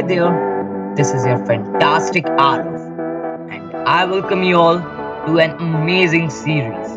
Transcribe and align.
Hey 0.00 0.06
there, 0.06 0.94
this 0.96 1.12
is 1.12 1.26
your 1.26 1.44
fantastic 1.44 2.24
Arif, 2.24 3.50
and 3.52 3.76
I 3.86 4.06
welcome 4.06 4.42
you 4.42 4.56
all 4.56 4.78
to 5.26 5.38
an 5.38 5.50
amazing 5.60 6.30
series 6.30 6.92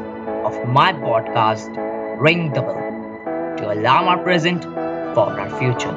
of 0.45 0.69
my 0.69 0.93
podcast, 0.93 1.75
Ring 2.17 2.53
the 2.53 2.61
Bell, 2.61 3.57
to 3.57 3.73
alarm 3.73 4.07
our 4.07 4.23
present 4.23 4.63
for 4.63 5.37
our 5.37 5.49
future. 5.59 5.91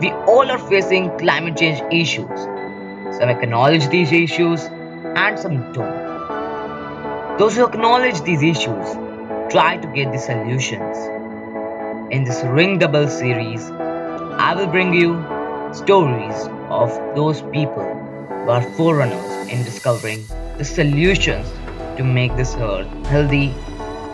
We 0.00 0.12
all 0.32 0.48
are 0.48 0.60
facing 0.70 1.10
climate 1.18 1.56
change 1.56 1.82
issues. 1.92 2.38
Some 3.18 3.28
acknowledge 3.28 3.88
these 3.88 4.12
issues 4.12 4.62
and 4.62 5.36
some 5.36 5.72
don't. 5.72 7.36
Those 7.36 7.56
who 7.56 7.66
acknowledge 7.66 8.20
these 8.20 8.44
issues 8.44 8.94
try 9.50 9.76
to 9.76 9.88
get 9.88 10.12
the 10.12 10.18
solutions. 10.18 10.98
In 12.12 12.22
this 12.22 12.44
Ring 12.44 12.78
the 12.78 12.86
Bell 12.86 13.08
series, 13.08 13.68
I 13.72 14.54
will 14.54 14.68
bring 14.68 14.94
you 14.94 15.35
stories 15.76 16.48
of 16.70 16.88
those 17.14 17.42
people 17.52 17.84
who 17.84 18.50
are 18.50 18.62
forerunners 18.76 19.48
in 19.48 19.62
discovering 19.62 20.26
the 20.56 20.64
solutions 20.64 21.46
to 21.98 22.02
make 22.02 22.34
this 22.34 22.54
earth 22.56 22.88
healthy 23.08 23.52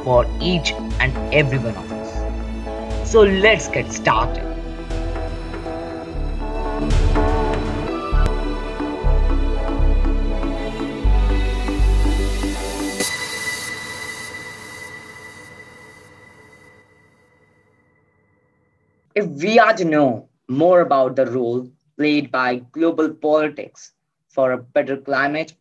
for 0.03 0.27
each 0.41 0.73
and 0.99 1.17
every 1.33 1.59
one 1.59 1.77
of 1.77 1.93
us. 1.93 3.09
So 3.09 3.23
let's 3.23 3.69
get 3.69 3.93
started. 3.93 4.49
If 19.15 19.27
we 19.29 19.61
are 19.61 19.75
to 19.75 19.85
know 19.85 20.29
more 20.53 20.81
about 20.81 21.17
the 21.17 21.27
role 21.27 21.69
played 21.97 22.31
by 22.31 22.57
global 22.73 23.11
politics 23.11 23.93
for 24.29 24.53
a 24.53 24.63
better 24.63 24.97
climate, 24.97 25.55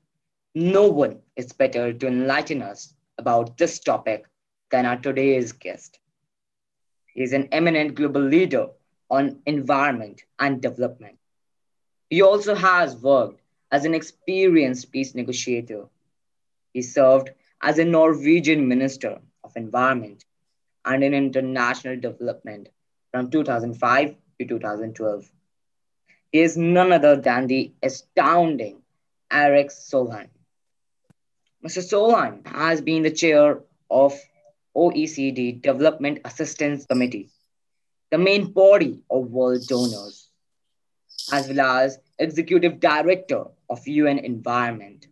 no 0.55 0.87
one 0.87 1.19
is 1.35 1.53
better 1.53 1.93
to 1.93 2.07
enlighten 2.07 2.61
us 2.61 2.93
about 3.17 3.57
this 3.57 3.79
topic 3.79 4.25
than 4.69 4.85
our 4.85 4.97
today's 4.97 5.51
guest. 5.53 5.99
He 7.13 7.23
is 7.23 7.33
an 7.33 7.49
eminent 7.51 7.95
global 7.95 8.21
leader 8.21 8.67
on 9.09 9.41
environment 9.45 10.23
and 10.39 10.61
development. 10.61 11.17
He 12.09 12.21
also 12.21 12.55
has 12.55 12.95
worked 12.95 13.41
as 13.71 13.85
an 13.85 13.93
experienced 13.93 14.91
peace 14.91 15.15
negotiator. 15.15 15.85
He 16.73 16.81
served 16.81 17.31
as 17.61 17.79
a 17.79 17.85
Norwegian 17.85 18.67
Minister 18.67 19.19
of 19.43 19.55
Environment 19.55 20.23
and 20.85 21.03
in 21.03 21.13
International 21.13 21.99
Development 21.99 22.69
from 23.11 23.29
2005 23.29 24.15
to 24.45 24.59
2012. 24.59 25.31
He 26.31 26.39
is 26.39 26.57
none 26.57 26.91
other 26.91 27.15
than 27.15 27.47
the 27.47 27.73
astounding 27.83 28.81
Erik 29.31 29.69
Solheim. 29.69 30.29
Mr. 31.65 31.83
Solheim 31.83 32.45
has 32.47 32.81
been 32.81 33.03
the 33.03 33.11
chair 33.11 33.61
of 33.89 34.19
OECD 34.75 35.61
Development 35.61 36.19
Assistance 36.25 36.85
Committee, 36.85 37.29
the 38.09 38.17
main 38.17 38.51
body 38.51 39.03
of 39.09 39.29
world 39.29 39.67
donors, 39.67 40.29
as 41.31 41.47
well 41.49 41.61
as 41.61 41.99
executive 42.17 42.79
director 42.79 43.43
of 43.69 43.87
UN 43.87 44.19
Environment. 44.19 45.07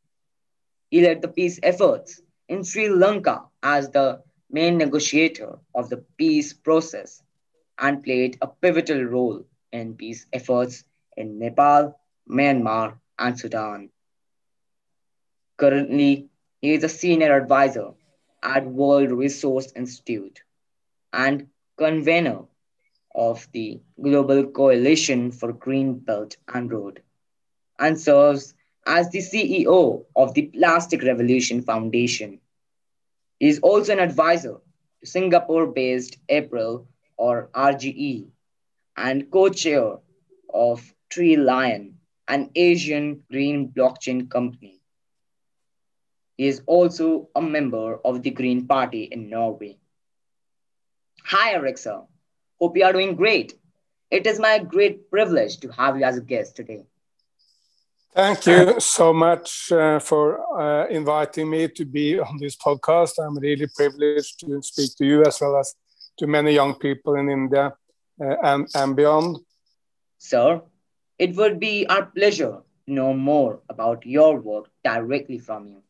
He 0.89 1.01
led 1.01 1.21
the 1.21 1.27
peace 1.27 1.59
efforts 1.61 2.21
in 2.47 2.63
Sri 2.63 2.89
Lanka 2.89 3.43
as 3.61 3.89
the 3.89 4.23
main 4.49 4.77
negotiator 4.77 5.59
of 5.75 5.89
the 5.89 5.97
peace 6.17 6.53
process 6.53 7.21
and 7.79 8.03
played 8.03 8.37
a 8.41 8.47
pivotal 8.47 9.03
role 9.03 9.45
in 9.71 9.95
peace 9.95 10.25
efforts 10.33 10.83
in 11.15 11.39
Nepal, 11.39 11.99
Myanmar, 12.29 12.99
and 13.17 13.39
Sudan. 13.39 13.89
Currently, 15.57 16.29
he 16.61 16.73
is 16.73 16.83
a 16.83 16.89
senior 16.89 17.35
advisor 17.35 17.91
at 18.43 18.65
World 18.65 19.11
Resource 19.11 19.71
Institute 19.75 20.41
and 21.11 21.47
convener 21.77 22.43
of 23.15 23.47
the 23.51 23.81
Global 24.01 24.47
Coalition 24.47 25.31
for 25.31 25.51
Green 25.51 25.99
Belt 25.99 26.37
and 26.53 26.71
Road, 26.71 27.01
and 27.79 27.99
serves 27.99 28.53
as 28.85 29.09
the 29.09 29.19
CEO 29.19 30.05
of 30.15 30.33
the 30.33 30.43
Plastic 30.43 31.03
Revolution 31.03 31.61
Foundation. 31.61 32.39
He 33.39 33.47
is 33.47 33.59
also 33.59 33.93
an 33.93 33.99
advisor 33.99 34.57
to 34.99 35.05
Singapore 35.05 35.67
based 35.67 36.17
April 36.29 36.87
or 37.19 37.49
RGE 37.53 38.27
and 38.95 39.29
co 39.29 39.49
chair 39.49 39.97
of 40.53 40.93
Treelion, 41.11 41.93
an 42.27 42.49
Asian 42.55 43.23
green 43.29 43.69
blockchain 43.69 44.29
company. 44.29 44.79
He 46.37 46.47
is 46.47 46.61
also 46.65 47.27
a 47.35 47.41
member 47.41 47.99
of 48.05 48.23
the 48.23 48.31
Green 48.31 48.65
Party 48.65 49.03
in 49.03 49.29
Norway. 49.29 49.77
Hi, 51.25 51.55
Alexa. 51.55 52.03
Hope 52.59 52.77
you 52.77 52.85
are 52.85 52.93
doing 52.93 53.15
great. 53.15 53.53
It 54.09 54.25
is 54.25 54.39
my 54.39 54.59
great 54.59 55.11
privilege 55.11 55.59
to 55.59 55.69
have 55.73 55.97
you 55.97 56.05
as 56.05 56.17
a 56.17 56.21
guest 56.21 56.55
today. 56.55 56.85
Thank 58.15 58.47
you 58.47 58.79
so 58.79 59.13
much 59.13 59.71
uh, 59.71 59.99
for 59.99 60.23
uh, 60.59 60.87
inviting 60.87 61.49
me 61.49 61.67
to 61.67 61.85
be 61.85 62.19
on 62.19 62.37
this 62.39 62.55
podcast. 62.55 63.13
I'm 63.19 63.37
really 63.37 63.67
privileged 63.75 64.39
to 64.39 64.61
speak 64.61 64.95
to 64.97 65.05
you 65.05 65.23
as 65.25 65.39
well 65.41 65.57
as 65.57 65.75
to 66.19 66.27
many 66.27 66.53
young 66.53 66.75
people 66.75 67.15
in 67.15 67.29
India 67.29 67.73
uh, 68.21 68.35
and, 68.43 68.67
and 68.75 68.95
beyond. 68.95 69.37
Sir, 70.17 70.61
it 71.17 71.35
would 71.35 71.59
be 71.59 71.87
our 71.87 72.05
pleasure 72.05 72.57
to 72.85 72.93
know 72.93 73.13
more 73.13 73.59
about 73.69 74.05
your 74.05 74.39
work 74.39 74.69
directly 74.83 75.39
from 75.39 75.67
you. 75.67 75.81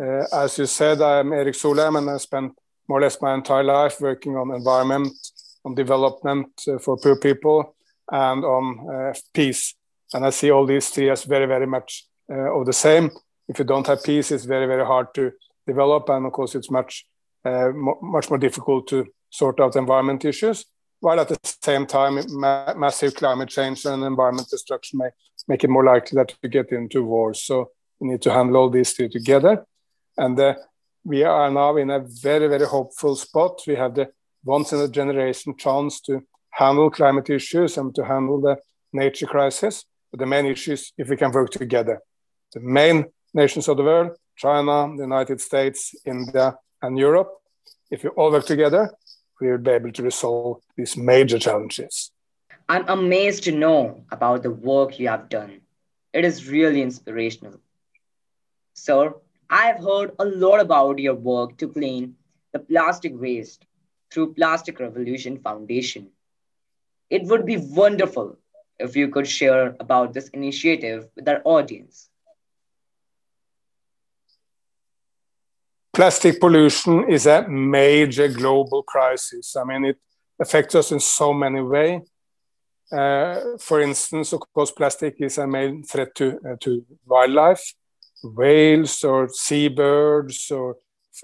Uh, 0.00 0.24
as 0.32 0.58
you 0.58 0.66
said, 0.66 1.00
I'm 1.00 1.32
Erik 1.32 1.54
Solheim 1.54 1.98
and 1.98 2.10
I 2.10 2.16
spent 2.16 2.52
more 2.88 2.98
or 2.98 3.02
less 3.02 3.20
my 3.20 3.34
entire 3.34 3.62
life 3.62 4.00
working 4.00 4.36
on 4.36 4.54
environment, 4.54 5.12
on 5.64 5.74
development 5.74 6.48
uh, 6.68 6.78
for 6.78 6.96
poor 6.96 7.16
people, 7.16 7.74
and 8.10 8.44
on 8.44 8.64
uh, 8.92 9.14
peace. 9.32 9.74
And 10.12 10.26
I 10.26 10.30
see 10.30 10.50
all 10.50 10.66
these 10.66 10.90
three 10.90 11.10
as 11.10 11.24
very, 11.24 11.46
very 11.46 11.66
much 11.66 12.06
uh, 12.30 12.58
of 12.58 12.66
the 12.66 12.72
same. 12.72 13.10
If 13.48 13.58
you 13.58 13.64
don't 13.64 13.86
have 13.86 14.02
peace, 14.02 14.30
it's 14.30 14.44
very, 14.44 14.66
very 14.66 14.84
hard 14.84 15.14
to 15.14 15.32
develop, 15.66 16.08
and 16.08 16.26
of 16.26 16.32
course, 16.32 16.54
it's 16.54 16.70
much, 16.70 17.06
uh, 17.44 17.70
much 18.02 18.30
more 18.30 18.38
difficult 18.38 18.86
to 18.88 19.06
sort 19.34 19.58
out 19.60 19.76
environment 19.76 20.24
issues, 20.24 20.66
while 21.00 21.20
at 21.20 21.28
the 21.28 21.38
same 21.68 21.86
time, 21.86 22.14
ma 22.28 22.72
massive 22.76 23.14
climate 23.14 23.50
change 23.56 23.84
and 23.84 24.04
environment 24.04 24.48
destruction 24.48 24.98
may 25.00 25.10
make 25.48 25.64
it 25.64 25.70
more 25.70 25.84
likely 25.84 26.16
that 26.16 26.32
we 26.42 26.48
get 26.48 26.70
into 26.72 27.02
wars. 27.04 27.42
So 27.42 27.70
we 27.98 28.08
need 28.10 28.22
to 28.22 28.32
handle 28.32 28.56
all 28.56 28.70
these 28.70 28.92
three 28.92 29.08
together. 29.08 29.66
And 30.16 30.38
uh, 30.38 30.54
we 31.04 31.24
are 31.24 31.50
now 31.50 31.76
in 31.76 31.90
a 31.90 32.00
very, 32.00 32.46
very 32.48 32.66
hopeful 32.66 33.16
spot. 33.16 33.60
We 33.66 33.74
have 33.74 33.94
the 33.94 34.06
once 34.44 34.72
in 34.72 34.80
a 34.80 34.88
generation 34.88 35.56
chance 35.58 36.00
to 36.02 36.22
handle 36.50 36.90
climate 36.90 37.28
issues 37.28 37.76
and 37.76 37.94
to 37.96 38.04
handle 38.04 38.40
the 38.40 38.56
nature 38.92 39.26
crisis. 39.26 39.84
But 40.10 40.20
the 40.20 40.26
main 40.26 40.46
issue 40.46 40.72
is 40.72 40.92
if 40.96 41.08
we 41.08 41.16
can 41.16 41.32
work 41.32 41.50
together. 41.50 42.00
The 42.52 42.60
main 42.60 43.06
nations 43.34 43.68
of 43.68 43.76
the 43.76 43.82
world, 43.82 44.12
China, 44.36 44.76
the 44.96 45.02
United 45.02 45.40
States, 45.40 45.94
India, 46.06 46.56
and 46.80 46.96
Europe, 46.98 47.30
if 47.90 48.04
we 48.04 48.10
all 48.10 48.30
work 48.30 48.46
together, 48.46 48.90
we 49.40 49.50
will 49.50 49.58
be 49.58 49.70
able 49.70 49.92
to 49.92 50.02
resolve 50.02 50.62
these 50.76 50.96
major 50.96 51.38
challenges. 51.38 52.10
I'm 52.68 52.88
amazed 52.88 53.44
to 53.44 53.52
know 53.52 54.04
about 54.10 54.42
the 54.42 54.50
work 54.50 54.98
you 54.98 55.08
have 55.08 55.28
done. 55.28 55.60
It 56.12 56.24
is 56.24 56.48
really 56.48 56.80
inspirational. 56.80 57.60
Sir, 58.72 59.14
I 59.50 59.66
have 59.66 59.84
heard 59.84 60.12
a 60.18 60.24
lot 60.24 60.60
about 60.60 60.98
your 60.98 61.14
work 61.14 61.58
to 61.58 61.68
clean 61.68 62.16
the 62.52 62.58
plastic 62.58 63.12
waste 63.14 63.66
through 64.10 64.34
Plastic 64.34 64.80
Revolution 64.80 65.38
Foundation. 65.38 66.10
It 67.10 67.24
would 67.24 67.44
be 67.44 67.56
wonderful 67.56 68.38
if 68.78 68.96
you 68.96 69.08
could 69.08 69.28
share 69.28 69.76
about 69.80 70.12
this 70.12 70.28
initiative 70.28 71.08
with 71.16 71.28
our 71.28 71.42
audience. 71.44 72.08
Plastic 75.94 76.40
pollution 76.40 77.08
is 77.08 77.26
a 77.26 77.48
major 77.48 78.28
global 78.28 78.82
crisis. 78.82 79.56
I 79.56 79.64
mean, 79.64 79.84
it 79.84 79.98
affects 80.40 80.74
us 80.74 80.90
in 80.92 81.00
so 81.00 81.32
many 81.32 81.62
ways. 81.62 82.00
Uh, 82.92 83.40
for 83.58 83.80
instance, 83.80 84.32
of 84.32 84.40
course, 84.52 84.70
plastic 84.72 85.14
is 85.20 85.38
a 85.38 85.46
main 85.46 85.82
threat 85.84 86.14
to, 86.16 86.38
uh, 86.48 86.56
to 86.60 86.84
wildlife. 87.06 87.74
Whales 88.22 89.04
or 89.04 89.28
seabirds 89.28 90.50
or 90.50 90.76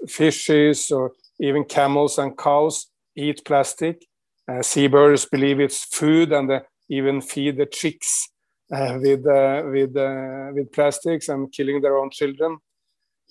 fishes 0.07 0.91
or 0.91 1.11
even 1.39 1.65
camels 1.65 2.17
and 2.17 2.37
cows 2.37 2.87
eat 3.15 3.43
plastic. 3.43 4.05
Uh, 4.47 4.61
seabirds 4.61 5.25
believe 5.25 5.59
it's 5.59 5.83
food 5.85 6.31
and 6.31 6.49
they 6.49 6.59
even 6.89 7.21
feed 7.21 7.57
the 7.57 7.65
chicks 7.65 8.29
uh, 8.71 8.97
with, 9.01 9.25
uh, 9.25 9.63
with, 9.65 9.95
uh, 9.97 10.51
with 10.53 10.71
plastics 10.71 11.29
and 11.29 11.51
killing 11.51 11.81
their 11.81 11.97
own 11.97 12.09
children. 12.09 12.57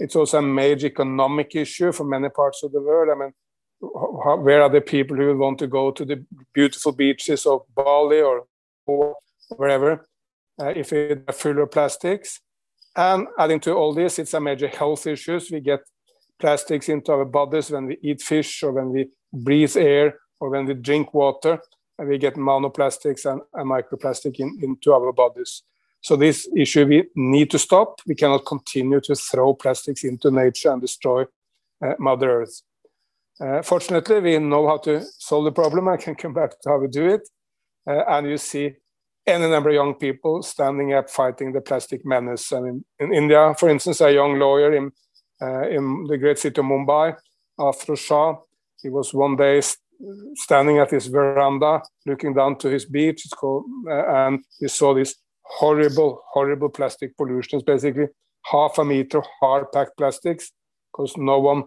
It's 0.00 0.16
also 0.16 0.38
a 0.38 0.42
major 0.42 0.86
economic 0.86 1.54
issue 1.54 1.92
for 1.92 2.04
many 2.04 2.30
parts 2.30 2.62
of 2.64 2.72
the 2.72 2.80
world. 2.80 3.10
I 3.10 3.18
mean, 3.20 3.32
where 4.42 4.62
are 4.62 4.70
the 4.70 4.80
people 4.80 5.16
who 5.16 5.36
want 5.36 5.58
to 5.58 5.66
go 5.66 5.90
to 5.92 6.04
the 6.04 6.24
beautiful 6.54 6.92
beaches 6.92 7.46
of 7.46 7.62
Bali 7.74 8.20
or 8.20 8.46
wherever, 9.56 10.08
uh, 10.60 10.72
if 10.74 10.92
it's 10.92 11.40
full 11.40 11.62
of 11.62 11.70
plastics. 11.70 12.40
And 12.96 13.26
adding 13.38 13.60
to 13.60 13.74
all 13.74 13.94
this, 13.94 14.18
it's 14.18 14.34
a 14.34 14.40
major 14.40 14.68
health 14.68 15.06
issues. 15.06 15.50
We 15.50 15.60
get 15.60 15.80
plastics 16.38 16.88
into 16.88 17.12
our 17.12 17.24
bodies 17.24 17.70
when 17.70 17.86
we 17.86 17.98
eat 18.02 18.22
fish 18.22 18.62
or 18.62 18.72
when 18.72 18.90
we 18.90 19.10
breathe 19.32 19.76
air 19.76 20.14
or 20.40 20.50
when 20.50 20.66
we 20.66 20.74
drink 20.74 21.12
water, 21.12 21.60
and 21.98 22.08
we 22.08 22.16
get 22.16 22.34
nanoplastics 22.36 23.30
and, 23.30 23.42
and 23.52 23.70
microplastic 23.70 24.40
in, 24.40 24.58
into 24.62 24.92
our 24.92 25.12
bodies. 25.12 25.62
So 26.02 26.16
this 26.16 26.48
issue 26.56 26.86
we 26.86 27.04
need 27.14 27.50
to 27.50 27.58
stop. 27.58 28.00
We 28.06 28.14
cannot 28.14 28.46
continue 28.46 29.00
to 29.02 29.14
throw 29.14 29.54
plastics 29.54 30.04
into 30.04 30.30
nature 30.30 30.70
and 30.70 30.80
destroy 30.80 31.24
uh, 31.84 31.94
Mother 31.98 32.42
Earth. 32.42 32.62
Uh, 33.40 33.62
fortunately, 33.62 34.20
we 34.20 34.38
know 34.38 34.66
how 34.66 34.78
to 34.78 35.02
solve 35.18 35.44
the 35.44 35.52
problem. 35.52 35.88
I 35.88 35.96
can 35.96 36.14
come 36.22 36.34
back 36.34 36.60
to 36.60 36.68
how 36.68 36.78
we 36.78 36.88
do 36.88 37.08
it. 37.08 37.28
Uh, 37.86 38.04
and 38.08 38.28
you 38.28 38.36
see 38.36 38.74
any 39.26 39.48
number 39.48 39.70
of 39.70 39.74
young 39.74 39.94
people 39.94 40.42
standing 40.42 40.92
up 40.92 41.08
fighting 41.10 41.52
the 41.52 41.60
plastic 41.60 42.04
menace. 42.04 42.52
I 42.52 42.60
mean, 42.60 42.84
in 42.98 43.14
India, 43.14 43.54
for 43.58 43.68
instance, 43.68 44.00
a 44.00 44.12
young 44.12 44.38
lawyer 44.38 44.74
in, 44.74 44.92
uh, 45.40 45.68
in 45.68 46.06
the 46.08 46.18
great 46.18 46.38
city 46.38 46.60
of 46.60 46.66
Mumbai, 46.66 47.16
Afroz 47.58 47.98
Shah, 47.98 48.36
he 48.82 48.88
was 48.88 49.12
one 49.12 49.36
day 49.36 49.60
standing 50.34 50.78
at 50.78 50.90
his 50.90 51.06
veranda 51.06 51.82
looking 52.06 52.34
down 52.34 52.56
to 52.56 52.68
his 52.68 52.86
beach, 52.86 53.24
it's 53.24 53.34
called, 53.34 53.64
uh, 53.88 54.26
and 54.26 54.44
he 54.58 54.68
saw 54.68 54.94
these 54.94 55.16
horrible, 55.50 56.22
horrible 56.30 56.68
plastic 56.68 57.16
pollutions, 57.16 57.62
basically 57.62 58.06
half 58.44 58.78
a 58.78 58.84
meter 58.84 59.22
hard 59.40 59.70
packed 59.72 59.96
plastics, 59.96 60.52
because 60.92 61.16
no 61.16 61.38
one 61.38 61.64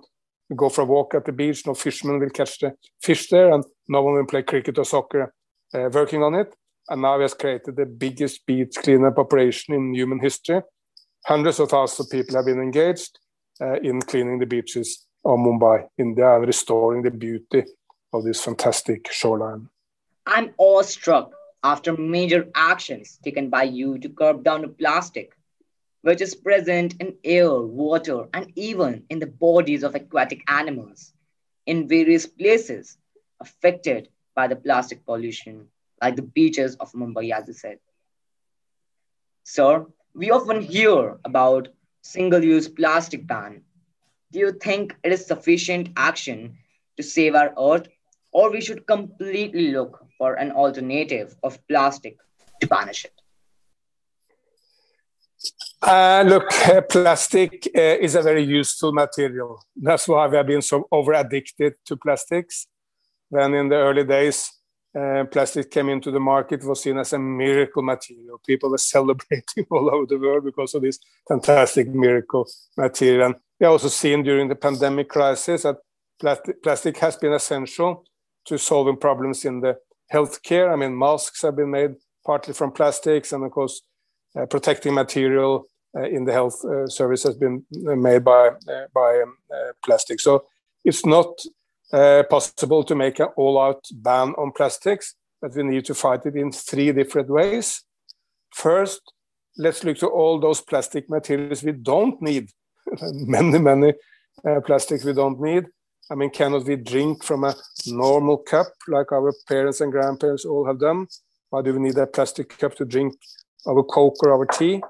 will 0.49 0.57
go 0.57 0.69
for 0.69 0.81
a 0.81 0.85
walk 0.85 1.13
at 1.15 1.25
the 1.25 1.31
beach, 1.31 1.65
no 1.67 1.73
fisherman 1.73 2.19
will 2.19 2.29
catch 2.29 2.59
the 2.59 2.73
fish 3.01 3.29
there, 3.29 3.51
and 3.51 3.63
no 3.87 4.01
one 4.01 4.15
will 4.15 4.25
play 4.25 4.41
cricket 4.41 4.77
or 4.77 4.85
soccer 4.85 5.33
uh, 5.73 5.89
working 5.91 6.23
on 6.23 6.33
it. 6.35 6.55
And 6.89 7.01
now 7.01 7.17
he 7.17 7.21
has 7.23 7.33
created 7.33 7.75
the 7.75 7.85
biggest 7.85 8.45
beach 8.45 8.75
cleanup 8.75 9.17
operation 9.17 9.73
in 9.73 9.93
human 9.93 10.19
history. 10.19 10.61
Hundreds 11.25 11.59
of 11.59 11.69
thousands 11.69 12.07
of 12.07 12.11
people 12.11 12.35
have 12.35 12.45
been 12.45 12.61
engaged 12.61 13.19
uh, 13.61 13.79
in 13.81 14.01
cleaning 14.01 14.39
the 14.39 14.45
beaches 14.45 15.05
of 15.23 15.39
Mumbai, 15.39 15.87
India, 15.97 16.35
and 16.35 16.45
restoring 16.45 17.01
the 17.01 17.11
beauty 17.11 17.63
of 18.11 18.23
this 18.23 18.41
fantastic 18.41 19.09
shoreline. 19.11 19.69
I'm 20.25 20.53
awestruck 20.57 21.31
after 21.63 21.95
major 21.97 22.49
actions 22.55 23.17
taken 23.23 23.49
by 23.49 23.63
you 23.63 23.97
to 23.99 24.09
curb 24.09 24.43
down 24.43 24.61
the 24.61 24.67
plastic, 24.67 25.31
which 26.01 26.21
is 26.21 26.35
present 26.35 26.95
in 26.99 27.15
air, 27.23 27.51
water, 27.61 28.27
and 28.33 28.51
even 28.55 29.05
in 29.09 29.19
the 29.19 29.27
bodies 29.27 29.83
of 29.83 29.95
aquatic 29.95 30.41
animals 30.49 31.13
in 31.65 31.87
various 31.87 32.25
places 32.27 32.97
affected 33.39 34.09
by 34.35 34.47
the 34.47 34.55
plastic 34.55 35.05
pollution, 35.05 35.67
like 36.01 36.15
the 36.15 36.21
beaches 36.21 36.75
of 36.75 36.91
Mumbai, 36.93 37.31
as 37.31 37.47
you 37.47 37.53
said. 37.53 37.79
Sir, 39.43 39.85
we 40.13 40.31
often 40.31 40.61
hear 40.61 41.17
about 41.23 41.69
single-use 42.01 42.67
plastic 42.67 43.25
ban. 43.27 43.61
Do 44.31 44.39
you 44.39 44.51
think 44.51 44.95
it 45.03 45.11
is 45.11 45.25
sufficient 45.25 45.89
action 45.95 46.57
to 46.97 47.03
save 47.03 47.35
our 47.35 47.53
earth, 47.59 47.87
or 48.31 48.51
we 48.51 48.61
should 48.61 48.85
completely 48.87 49.71
look 49.71 50.02
for 50.17 50.35
an 50.35 50.51
alternative 50.51 51.35
of 51.43 51.59
plastic 51.67 52.17
to 52.61 52.67
banish 52.67 53.05
it? 53.05 53.13
Uh, 55.81 56.23
look, 56.25 56.45
uh, 56.69 56.81
plastic 56.81 57.67
uh, 57.75 57.97
is 57.99 58.15
a 58.15 58.21
very 58.21 58.43
useful 58.43 58.93
material. 58.93 59.61
That's 59.75 60.07
why 60.07 60.27
we 60.27 60.37
have 60.37 60.47
been 60.47 60.61
so 60.61 60.87
over 60.91 61.11
addicted 61.13 61.73
to 61.85 61.97
plastics. 61.97 62.67
When 63.29 63.53
in 63.53 63.67
the 63.67 63.75
early 63.75 64.05
days, 64.05 64.49
uh, 64.97 65.25
plastic 65.25 65.71
came 65.71 65.89
into 65.89 66.11
the 66.11 66.19
market, 66.19 66.63
was 66.63 66.83
seen 66.83 66.97
as 66.99 67.11
a 67.13 67.19
miracle 67.19 67.81
material. 67.81 68.39
People 68.45 68.69
were 68.69 68.77
celebrating 68.95 69.65
all 69.69 69.93
over 69.93 70.05
the 70.05 70.19
world 70.19 70.45
because 70.45 70.73
of 70.73 70.83
this 70.83 70.99
fantastic 71.27 71.89
miracle 71.89 72.47
material. 72.77 73.25
And 73.25 73.35
we 73.59 73.67
also 73.67 73.89
seen 73.89 74.23
during 74.23 74.47
the 74.47 74.55
pandemic 74.55 75.09
crisis 75.09 75.63
that 75.63 75.77
plastic, 76.19 76.63
plastic 76.63 76.97
has 76.99 77.17
been 77.17 77.33
essential 77.33 78.05
to 78.45 78.57
solving 78.57 78.97
problems 78.97 79.45
in 79.45 79.59
the 79.59 79.77
healthcare. 80.13 80.71
I 80.71 80.75
mean, 80.75 80.97
masks 80.97 81.41
have 81.41 81.55
been 81.55 81.71
made 81.71 81.95
partly 82.25 82.53
from 82.53 82.71
plastics, 82.71 83.33
and 83.33 83.43
of 83.43 83.51
course, 83.51 83.81
uh, 84.35 84.45
protecting 84.45 84.93
material 84.93 85.67
uh, 85.95 86.03
in 86.03 86.25
the 86.25 86.33
health 86.33 86.63
uh, 86.65 86.87
service 86.87 87.23
has 87.23 87.35
been 87.35 87.65
made 87.71 88.23
by 88.23 88.47
uh, 88.47 88.85
by 88.93 89.21
um, 89.21 89.37
uh, 89.53 89.71
plastic. 89.83 90.19
So 90.19 90.45
it's 90.83 91.05
not 91.05 91.41
uh, 91.91 92.23
possible 92.29 92.83
to 92.83 92.95
make 92.95 93.19
an 93.19 93.29
all-out 93.37 93.85
ban 93.91 94.33
on 94.37 94.51
plastics, 94.51 95.15
but 95.41 95.55
we 95.55 95.63
need 95.63 95.85
to 95.85 95.93
fight 95.93 96.25
it 96.25 96.35
in 96.35 96.51
three 96.51 96.91
different 96.91 97.29
ways. 97.29 97.83
First, 98.51 99.01
let's 99.57 99.83
look 99.83 99.97
to 99.99 100.07
all 100.07 100.39
those 100.39 100.61
plastic 100.61 101.09
materials 101.09 101.63
we 101.63 101.73
don't 101.73 102.21
need. 102.21 102.49
many, 103.01 103.59
many 103.59 103.93
plastics 104.65 105.03
we 105.05 105.13
don't 105.13 105.39
need. 105.39 105.65
I 106.11 106.15
mean, 106.15 106.29
cannot 106.29 106.65
we 106.65 106.75
drink 106.75 107.23
from 107.23 107.43
a 107.43 107.55
normal 107.87 108.37
cup 108.37 108.67
like 108.87 109.11
our 109.11 109.33
parents 109.47 109.81
and 109.81 109.91
grandparents 109.91 110.45
all 110.45 110.65
have 110.65 110.79
done? 110.79 111.07
Why 111.49 111.61
do 111.61 111.73
we 111.73 111.79
need 111.79 111.97
a 111.97 112.07
plastic 112.07 112.57
cup 112.57 112.75
to 112.75 112.85
drink 112.85 113.13
our 113.65 113.83
Coke 113.83 114.21
or 114.23 114.33
our 114.33 114.45
tea? 114.45 114.81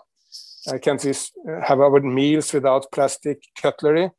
Uh, 0.68 0.78
can't 0.78 1.04
we 1.04 1.12
uh, 1.12 1.62
have 1.62 1.82
our 1.82 2.00
meals 2.00 2.54
without 2.54 2.92
plastic 2.92 3.44
cutlery? 3.62 4.10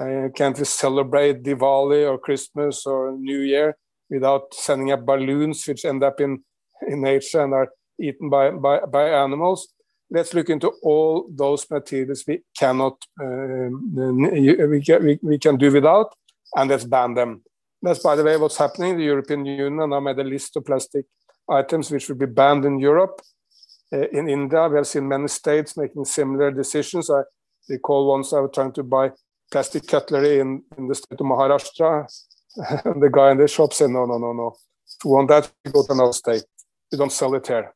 Uh, 0.00 0.28
can't 0.34 0.58
we 0.58 0.64
celebrate 0.64 1.42
Diwali 1.44 2.10
or 2.10 2.18
Christmas 2.18 2.84
or 2.84 3.12
New 3.12 3.40
Year 3.40 3.76
without 4.10 4.52
sending 4.54 4.90
up 4.90 5.06
balloons 5.06 5.66
which 5.66 5.84
end 5.84 6.02
up 6.02 6.20
in, 6.20 6.42
in 6.88 7.02
nature 7.02 7.42
and 7.42 7.54
are 7.54 7.68
eaten 8.00 8.28
by, 8.28 8.50
by, 8.50 8.80
by 8.80 9.08
animals? 9.08 9.68
Let's 10.10 10.34
look 10.34 10.50
into 10.50 10.72
all 10.82 11.28
those 11.30 11.70
materials 11.70 12.24
we 12.26 12.42
cannot, 12.56 13.04
uh, 13.20 13.68
we, 13.70 14.82
can, 14.82 15.04
we, 15.04 15.18
we 15.22 15.38
can 15.38 15.56
do 15.56 15.70
without 15.70 16.14
and 16.56 16.70
let's 16.70 16.84
ban 16.84 17.14
them. 17.14 17.42
That's, 17.82 17.98
by 17.98 18.16
the 18.16 18.24
way, 18.24 18.36
what's 18.36 18.56
happening. 18.56 18.96
The 18.96 19.04
European 19.04 19.44
Union 19.44 19.90
now 19.90 20.00
made 20.00 20.18
a 20.18 20.24
list 20.24 20.56
of 20.56 20.64
plastic 20.64 21.04
items 21.48 21.90
which 21.90 22.08
will 22.08 22.16
be 22.16 22.26
banned 22.26 22.64
in 22.64 22.78
Europe. 22.78 23.20
Uh, 23.92 24.08
in 24.08 24.28
India, 24.28 24.66
we 24.68 24.76
have 24.76 24.86
seen 24.86 25.06
many 25.06 25.28
states 25.28 25.76
making 25.76 26.04
similar 26.04 26.50
decisions. 26.50 27.10
I 27.10 27.22
recall 27.68 28.08
once 28.08 28.32
I 28.32 28.40
was 28.40 28.50
trying 28.54 28.72
to 28.72 28.82
buy 28.82 29.10
plastic 29.50 29.86
cutlery 29.86 30.40
in, 30.40 30.62
in 30.78 30.88
the 30.88 30.94
state 30.94 31.20
of 31.20 31.26
Maharashtra. 31.26 32.06
and 32.84 33.02
the 33.02 33.10
guy 33.10 33.32
in 33.32 33.38
the 33.38 33.48
shop 33.48 33.72
said, 33.72 33.90
no, 33.90 34.06
no, 34.06 34.18
no, 34.18 34.32
no. 34.32 34.56
If 34.86 35.04
you 35.04 35.10
want 35.10 35.28
that, 35.28 35.50
you 35.64 35.72
go 35.72 35.84
to 35.84 35.92
another 35.92 36.12
state. 36.12 36.44
We 36.90 36.98
don't 36.98 37.12
sell 37.12 37.34
it 37.34 37.46
here. 37.46 37.74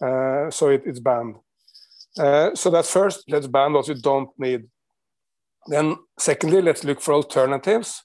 Uh, 0.00 0.50
so 0.50 0.68
it, 0.68 0.82
it's 0.86 1.00
banned. 1.00 1.36
Uh, 2.18 2.54
so 2.54 2.70
that's 2.70 2.92
first, 2.92 3.24
let's 3.28 3.46
ban 3.46 3.72
what 3.72 3.88
you 3.88 3.94
don't 3.94 4.28
need. 4.38 4.64
Then, 5.66 5.96
secondly, 6.18 6.60
let's 6.62 6.84
look 6.84 7.00
for 7.00 7.14
alternatives. 7.14 8.02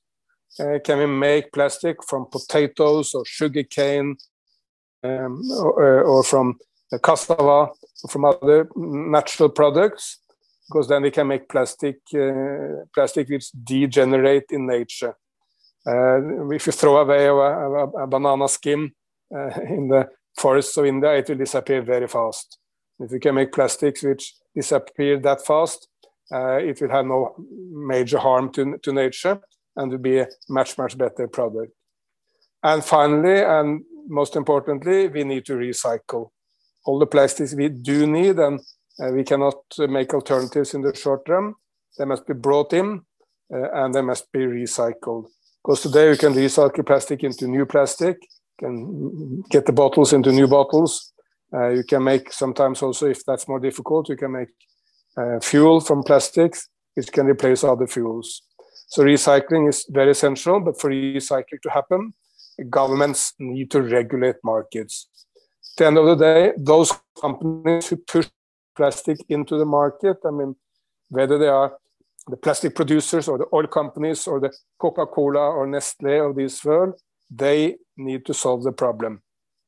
Uh, 0.59 0.79
can 0.83 0.99
we 0.99 1.05
make 1.05 1.51
plastic 1.51 1.97
from 2.07 2.27
potatoes 2.31 3.13
or 3.13 3.23
sugarcane 3.25 4.15
um, 5.03 5.41
or, 5.51 6.03
or, 6.03 6.23
from 6.23 6.57
cassava 7.03 7.69
from 8.09 8.25
other 8.25 8.67
natural 8.75 9.49
products? 9.49 10.19
Because 10.67 10.87
then 10.87 11.03
we 11.03 11.11
can 11.11 11.27
make 11.27 11.47
plastic, 11.47 11.97
uh, 12.15 12.85
plastic 12.93 13.29
which 13.29 13.51
degenerate 13.51 14.45
in 14.51 14.67
nature. 14.67 15.15
Uh, 15.85 16.51
if 16.51 16.65
you 16.65 16.73
throw 16.73 16.97
away 16.97 17.27
a, 17.27 17.33
a, 17.33 18.03
a 18.03 18.07
banana 18.07 18.47
skin 18.47 18.91
uh, 19.33 19.49
in 19.69 19.87
the 19.87 20.09
forests 20.37 20.75
of 20.77 20.85
India, 20.85 21.13
it 21.13 21.29
will 21.29 21.37
disappear 21.37 21.81
very 21.81 22.07
fast. 22.07 22.57
If 22.99 23.11
you 23.11 23.19
can 23.19 23.35
make 23.35 23.53
plastics 23.53 24.03
which 24.03 24.33
disappear 24.55 25.19
that 25.19 25.45
fast, 25.45 25.87
uh, 25.87 25.96
it 26.31 26.81
will 26.81 26.89
have 26.89 27.05
no 27.05 27.35
major 27.71 28.17
harm 28.17 28.51
to, 28.53 28.77
to 28.83 28.91
nature 28.91 29.39
and 29.75 29.91
will 29.91 29.99
be 29.99 30.19
a 30.19 30.27
much, 30.49 30.77
much 30.77 30.97
better 30.97 31.27
product. 31.27 31.71
And 32.63 32.83
finally, 32.83 33.41
and 33.41 33.83
most 34.07 34.35
importantly, 34.35 35.07
we 35.07 35.23
need 35.23 35.45
to 35.45 35.53
recycle 35.53 36.31
all 36.85 36.99
the 36.99 37.05
plastics 37.05 37.53
we 37.53 37.69
do 37.69 38.07
need, 38.07 38.39
and 38.39 38.59
uh, 38.99 39.11
we 39.11 39.23
cannot 39.23 39.55
make 39.77 40.13
alternatives 40.13 40.73
in 40.73 40.81
the 40.81 40.95
short 40.95 41.25
term. 41.25 41.55
They 41.97 42.05
must 42.05 42.25
be 42.25 42.33
brought 42.33 42.73
in 42.73 43.01
uh, 43.53 43.71
and 43.73 43.93
they 43.93 44.01
must 44.01 44.31
be 44.31 44.39
recycled. 44.39 45.27
Because 45.63 45.81
today 45.81 46.09
we 46.09 46.17
can 46.17 46.33
recycle 46.33 46.85
plastic 46.85 47.23
into 47.23 47.47
new 47.47 47.65
plastic, 47.65 48.17
can 48.59 49.43
get 49.49 49.65
the 49.65 49.73
bottles 49.73 50.13
into 50.13 50.31
new 50.31 50.47
bottles. 50.47 51.13
Uh, 51.53 51.69
you 51.69 51.83
can 51.83 52.03
make 52.03 52.31
sometimes 52.31 52.81
also, 52.81 53.07
if 53.07 53.23
that's 53.25 53.47
more 53.47 53.59
difficult, 53.59 54.09
you 54.09 54.15
can 54.15 54.31
make 54.31 54.49
uh, 55.17 55.39
fuel 55.39 55.81
from 55.81 56.03
plastics, 56.03 56.69
which 56.95 57.11
can 57.11 57.25
replace 57.25 57.63
other 57.63 57.87
fuels. 57.87 58.43
So 58.87 59.03
recycling 59.03 59.67
is 59.67 59.85
very 59.89 60.11
essential, 60.11 60.59
but 60.59 60.79
for 60.79 60.89
recycling 60.89 61.61
to 61.63 61.69
happen, 61.69 62.13
governments 62.69 63.33
need 63.39 63.69
to 63.71 63.81
regulate 63.81 64.37
markets. 64.43 65.07
At 65.35 65.77
the 65.77 65.85
end 65.87 65.97
of 65.97 66.05
the 66.05 66.15
day, 66.15 66.53
those 66.57 66.91
companies 67.19 67.87
who 67.87 67.97
push 67.97 68.27
plastic 68.75 69.17
into 69.29 69.57
the 69.57 69.65
market, 69.65 70.17
I 70.25 70.31
mean, 70.31 70.55
whether 71.09 71.37
they 71.37 71.47
are 71.47 71.73
the 72.27 72.37
plastic 72.37 72.75
producers 72.75 73.27
or 73.27 73.37
the 73.37 73.47
oil 73.53 73.67
companies 73.67 74.27
or 74.27 74.39
the 74.39 74.51
Coca-Cola 74.79 75.39
or 75.39 75.67
Nestle 75.67 76.29
of 76.29 76.35
this 76.35 76.63
world, 76.63 76.99
they 77.29 77.77
need 77.97 78.25
to 78.25 78.33
solve 78.33 78.63
the 78.63 78.71
problem. 78.71 79.21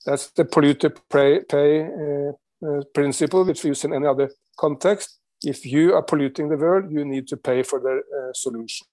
That's 0.06 0.32
the 0.32 0.46
polluter 0.46 0.96
pay, 1.10 1.42
pay 1.42 1.82
uh, 1.84 2.32
uh, 2.66 2.84
principle, 2.94 3.46
which 3.46 3.64
we 3.64 3.70
use 3.70 3.84
in 3.84 3.94
any 3.94 4.06
other 4.06 4.32
context. 4.58 5.19
If 5.44 5.66
you 5.66 5.94
are 5.96 6.04
polluting 6.04 6.50
the 6.50 6.58
world, 6.58 6.92
you 6.92 7.06
need 7.06 7.28
to 7.30 7.38
pay 7.38 7.64
for 7.64 7.80
the 7.80 8.02
uh, 8.18 8.34
solution. 8.34 8.88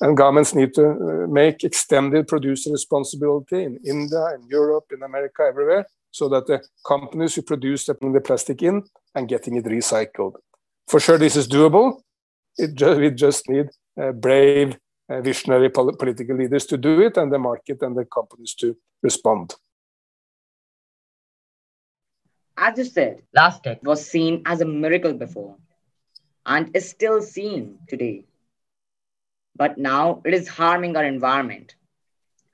And 0.00 0.16
governments 0.16 0.54
need 0.54 0.74
to 0.74 0.90
uh, 0.90 1.26
make 1.28 1.64
extended 1.64 2.26
producer 2.26 2.70
responsibility 2.70 3.62
in 3.62 3.78
India, 3.84 4.34
in 4.34 4.46
Europe, 4.48 4.86
in 4.92 5.02
America, 5.02 5.42
everywhere, 5.48 5.86
so 6.10 6.28
that 6.28 6.46
the 6.46 6.60
companies 6.86 7.34
who 7.34 7.42
produce 7.42 7.86
the, 7.86 7.94
plastic 8.24 8.62
in 8.62 8.82
and 9.14 9.28
getting 9.28 9.56
it 9.56 9.64
recycled. 9.64 10.34
For 10.88 11.00
sure, 11.00 11.18
this 11.18 11.36
is 11.36 11.48
doable. 11.48 12.02
It 12.58 12.74
just, 12.74 13.00
we 13.00 13.10
just 13.10 13.48
need 13.48 13.68
uh, 14.00 14.12
brave, 14.12 14.76
uh, 15.08 15.20
visionary 15.20 15.70
pol 15.70 15.92
political 15.92 16.36
leaders 16.36 16.66
to 16.66 16.76
do 16.76 17.00
it, 17.00 17.16
and 17.16 17.32
the 17.32 17.38
market 17.38 17.80
and 17.82 17.96
the 17.96 18.04
companies 18.04 18.54
to 18.54 18.76
respond. 19.02 19.54
As 22.56 22.78
you 22.78 22.84
said, 22.84 23.22
plastic 23.32 23.82
was 23.82 24.06
seen 24.06 24.42
as 24.46 24.60
a 24.60 24.64
miracle 24.66 25.12
before 25.14 25.56
and 26.46 26.74
is 26.76 26.88
still 26.88 27.20
seen 27.22 27.78
today. 27.88 28.24
But 29.56 29.78
now 29.78 30.20
it 30.24 30.34
is 30.34 30.48
harming 30.48 30.96
our 30.96 31.04
environment. 31.04 31.74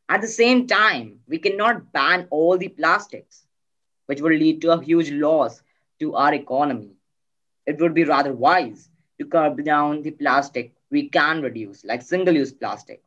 At 0.09 0.21
the 0.23 0.29
same 0.29 0.67
time, 0.67 1.21
we 1.29 1.39
cannot 1.39 1.93
ban 1.93 2.27
all 2.31 2.57
the 2.59 2.69
plastics, 2.69 3.47
which 4.07 4.21
would 4.21 4.33
lead 4.33 4.61
to 4.63 4.73
a 4.73 4.83
huge 4.83 5.11
loss 5.11 5.63
to 6.01 6.15
our 6.15 6.35
economy. 6.35 6.97
It 7.67 7.79
would 7.81 7.95
be 7.95 8.05
rather 8.05 8.33
wise 8.33 8.91
to 9.19 9.27
curb 9.27 9.65
down 9.65 10.03
the 10.03 10.11
plastic 10.11 10.73
we 10.91 11.09
can 11.09 11.43
reduce, 11.43 11.85
like 11.85 12.03
single 12.03 12.35
use 12.35 12.53
plastic, 12.53 13.03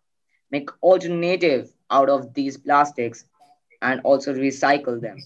make 0.51 0.69
alternative 0.83 1.73
out 1.89 2.09
of 2.09 2.33
these 2.33 2.57
plastics, 2.57 3.25
and 3.81 4.01
also 4.03 4.33
recycle 4.33 4.99
them. 5.01 5.17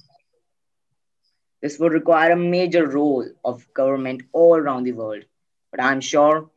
This 1.66 1.80
would 1.80 1.94
require 1.94 2.34
a 2.34 2.36
major 2.36 2.86
role 2.86 3.26
of 3.44 3.66
government 3.74 4.22
all 4.34 4.56
around 4.56 4.84
the 4.84 4.92
world, 4.92 5.24
but 5.72 5.82
I'm 5.82 6.00
sure 6.00 6.48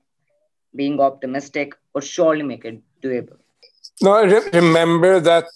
being 0.76 1.00
optimistic 1.00 1.72
would 1.94 2.04
surely 2.04 2.42
make 2.42 2.66
it 2.66 2.82
doable. 3.02 3.38
No, 4.02 4.10
I 4.12 4.24
re 4.24 4.40
remember 4.52 5.18
that 5.30 5.46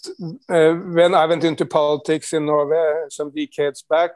uh, 0.48 0.72
when 0.98 1.14
I 1.14 1.26
went 1.26 1.44
into 1.44 1.66
politics 1.66 2.32
in 2.32 2.46
Norway 2.46 2.86
some 3.10 3.30
decades 3.30 3.82
back, 3.82 4.12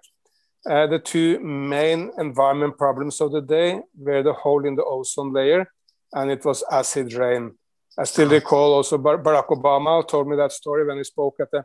uh, 0.71 0.87
the 0.87 1.01
two 1.01 1.39
main 1.41 2.13
environment 2.17 2.79
problems 2.79 3.21
of 3.21 3.33
the 3.33 3.43
day 3.43 3.81
were 4.07 4.23
the 4.23 4.33
hole 4.33 4.65
in 4.65 4.75
the 4.75 4.85
ozone 4.85 5.35
layer 5.35 5.71
and 6.15 6.31
it 6.31 6.47
was 6.47 6.65
acid 6.81 7.13
rain. 7.13 7.45
I 7.99 8.05
still 8.05 8.31
recall 8.31 8.73
also 8.73 8.97
Barack 8.97 9.49
Obama 9.49 9.95
told 10.09 10.29
me 10.29 10.37
that 10.37 10.53
story 10.53 10.87
when 10.87 10.97
he 10.97 11.05
spoke 11.05 11.37
at 11.41 11.51
the 11.51 11.63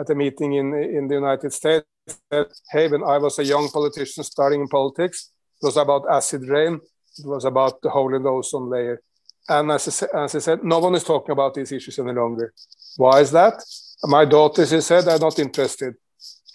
at 0.00 0.10
a 0.10 0.14
meeting 0.16 0.54
in 0.54 0.66
in 0.98 1.06
the 1.06 1.18
United 1.24 1.52
States. 1.52 1.91
That 2.30 2.48
hey, 2.70 2.88
when 2.88 3.02
I 3.04 3.18
was 3.18 3.38
a 3.38 3.44
young 3.44 3.68
politician 3.68 4.24
starting 4.24 4.60
in 4.60 4.68
politics, 4.68 5.30
it 5.60 5.66
was 5.66 5.76
about 5.76 6.10
acid 6.10 6.48
rain. 6.48 6.80
It 7.18 7.26
was 7.26 7.44
about 7.44 7.80
the 7.82 7.90
hole 7.90 8.14
in 8.14 8.22
the 8.22 8.28
ozone 8.28 8.68
layer. 8.68 9.02
And 9.48 9.70
as 9.70 10.02
I, 10.02 10.24
as 10.24 10.34
I 10.34 10.38
said, 10.38 10.64
no 10.64 10.78
one 10.78 10.94
is 10.94 11.04
talking 11.04 11.32
about 11.32 11.54
these 11.54 11.72
issues 11.72 11.98
any 11.98 12.12
longer. 12.12 12.52
Why 12.96 13.20
is 13.20 13.30
that? 13.32 13.54
My 14.04 14.24
daughters, 14.24 14.70
he 14.70 14.80
said, 14.80 15.06
are 15.08 15.18
not 15.18 15.38
interested. 15.38 15.94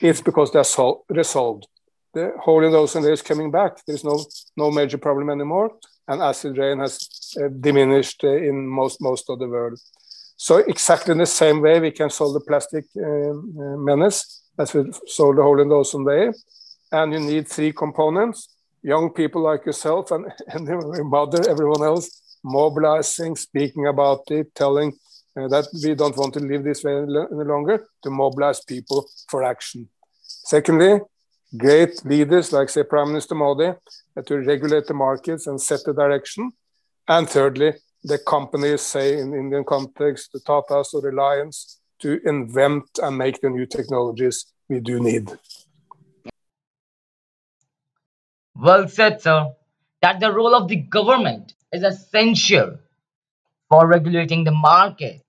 It's 0.01 0.22
because 0.22 0.51
they're 0.51 0.63
sol- 0.63 1.06
resolved. 1.10 1.68
The 2.13 2.34
hole 2.39 2.63
in 2.66 2.72
the 2.72 2.77
ozone 2.77 3.04
layer 3.04 3.13
is 3.13 3.22
coming 3.22 3.51
back. 3.51 3.86
There's 3.86 4.04
no 4.04 4.25
no 4.56 4.72
major 4.72 4.98
problem 4.98 5.30
anymore 5.30 5.72
and 6.08 6.22
acid 6.22 6.58
rain 6.58 6.80
has 6.80 7.10
uh, 7.42 7.50
diminished 7.60 8.24
uh, 8.24 8.36
in 8.36 8.68
most 8.68 9.01
most 9.01 9.30
of 9.30 9.39
the 9.39 9.48
world. 9.48 9.80
So 10.38 10.58
exactly 10.58 11.12
in 11.12 11.18
the 11.18 11.25
same 11.25 11.62
way, 11.62 11.80
we 11.80 11.92
can 11.92 12.10
solve 12.10 12.34
the 12.34 12.42
plastic 12.42 12.86
uh, 12.96 13.34
menace 13.89 14.44
as 14.58 14.74
we 14.74 14.92
solve 15.08 15.36
the 15.36 15.44
hole 15.44 15.62
in 15.62 15.70
the 15.70 15.76
ozone 15.76 16.06
layer. 16.06 16.34
And 16.92 17.14
you 17.14 17.20
need 17.20 17.48
three 17.48 17.74
components: 17.74 18.50
young 18.82 19.12
people 19.12 19.42
like 19.42 19.66
yourself 19.66 20.12
and, 20.12 20.26
and 20.48 21.10
mother, 21.10 21.50
everyone 21.50 21.84
else, 21.84 22.38
mobilizing, 22.44 23.36
speaking 23.36 23.88
about 23.88 24.22
it, 24.32 24.54
telling 24.56 24.94
uh, 25.38 25.48
that 25.48 25.68
we 25.84 25.94
don't 25.94 26.18
want 26.18 26.34
to 26.34 26.40
live 26.40 26.64
this 26.64 26.84
way 26.84 26.98
any 26.98 27.44
longer, 27.44 27.88
to 28.04 28.10
mobilize 28.10 28.62
people 28.64 29.08
for 29.30 29.44
action. 29.44 29.88
Secondly, 30.24 31.00
great 31.56 32.04
leaders 32.06 32.52
like, 32.52 32.70
say, 32.70 32.84
Prime 32.84 33.10
Minister 33.10 33.36
Modi, 33.36 33.74
to 34.26 34.38
regulate 34.40 34.88
the 34.88 34.94
markets 34.94 35.48
and 35.48 35.62
set 35.62 35.82
the 35.86 35.94
direction. 35.94 36.52
And 37.08 37.30
thirdly, 37.30 37.74
the 38.04 38.18
companies, 38.18 38.82
say 38.82 39.20
in 39.20 39.34
Indian 39.34 39.64
context, 39.64 40.32
the 40.34 40.40
Tatas 40.40 40.94
or 40.94 41.02
Reliance, 41.02 41.76
to 42.00 42.20
invent 42.27 42.84
and 43.01 43.18
make 43.18 43.42
the 43.42 43.50
new 43.50 43.66
technologies 43.66 44.46
we 44.70 44.80
do 44.80 45.00
need. 45.00 45.32
Well 48.56 48.88
said, 48.88 49.22
sir. 49.22 49.54
That 50.01 50.20
the 50.20 50.32
role 50.32 50.56
of 50.56 50.68
the 50.68 50.75
government 50.75 51.54
is 51.72 51.84
essential 51.84 52.77
for 53.70 53.88
regulating 53.88 54.44
the 54.44 54.51
market, 54.51 55.22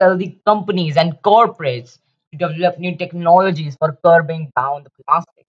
tell 0.00 0.16
the 0.16 0.38
companies 0.46 0.96
and 0.96 1.14
corporates 1.22 1.98
to 2.30 2.38
develop 2.38 2.78
new 2.78 2.96
technologies 2.96 3.76
for 3.76 3.98
curbing 4.04 4.50
down 4.56 4.84
the 4.84 4.90
plastic. 5.02 5.46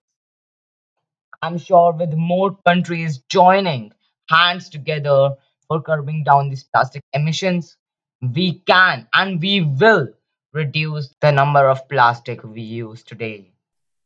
I'm 1.42 1.58
sure 1.58 1.92
with 1.92 2.14
more 2.14 2.56
countries 2.66 3.22
joining 3.28 3.92
hands 4.28 4.68
together 4.68 5.34
for 5.68 5.82
curbing 5.82 6.24
down 6.24 6.48
these 6.50 6.64
plastic 6.64 7.02
emissions, 7.12 7.76
we 8.20 8.60
can 8.60 9.06
and 9.12 9.40
we 9.40 9.60
will 9.62 10.08
reduce 10.52 11.14
the 11.20 11.30
number 11.30 11.68
of 11.68 11.88
plastic 11.88 12.42
we 12.44 12.60
use 12.60 13.02
today. 13.02 13.50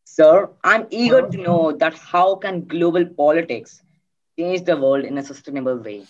Sir, 0.04 0.48
I'm 0.62 0.86
eager 0.90 1.28
to 1.28 1.36
know 1.36 1.72
that 1.72 1.94
how 1.94 2.36
can 2.36 2.64
global 2.64 3.04
politics 3.04 3.82
change 4.38 4.64
the 4.64 4.76
world 4.76 5.04
in 5.04 5.18
a 5.18 5.22
sustainable 5.22 5.76
way? 5.76 6.06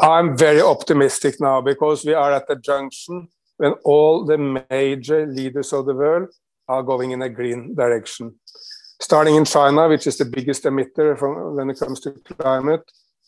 I'm 0.00 0.36
very 0.36 0.60
optimistic 0.60 1.40
now 1.40 1.60
because 1.60 2.04
we 2.04 2.14
are 2.14 2.32
at 2.32 2.46
the 2.46 2.56
junction 2.56 3.28
when 3.56 3.72
all 3.84 4.24
the 4.24 4.38
major 4.70 5.26
leaders 5.26 5.72
of 5.72 5.86
the 5.86 5.94
world 5.94 6.28
are 6.68 6.82
going 6.82 7.10
in 7.10 7.22
a 7.22 7.28
green 7.28 7.74
direction 7.74 8.34
starting 9.00 9.36
in 9.36 9.44
China, 9.44 9.88
which 9.88 10.06
is 10.06 10.18
the 10.18 10.24
biggest 10.24 10.64
emitter 10.64 11.18
from, 11.18 11.56
when 11.56 11.70
it 11.70 11.78
comes 11.78 12.00
to 12.00 12.10
climate. 12.12 12.82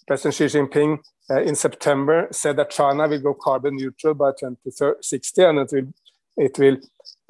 President 0.07 0.35
Xi 0.35 0.45
Jinping 0.45 0.99
uh, 1.30 1.42
in 1.42 1.54
September 1.54 2.28
said 2.33 2.57
that 2.57 2.71
China 2.71 3.09
will 3.09 3.21
go 3.21 3.35
carbon 3.35 3.76
neutral 3.76 4.14
by 4.14 4.30
2060 4.33 5.42
and 5.42 5.59
it 5.61 5.71
will, 5.73 5.92
it 6.37 6.59
will 6.59 6.76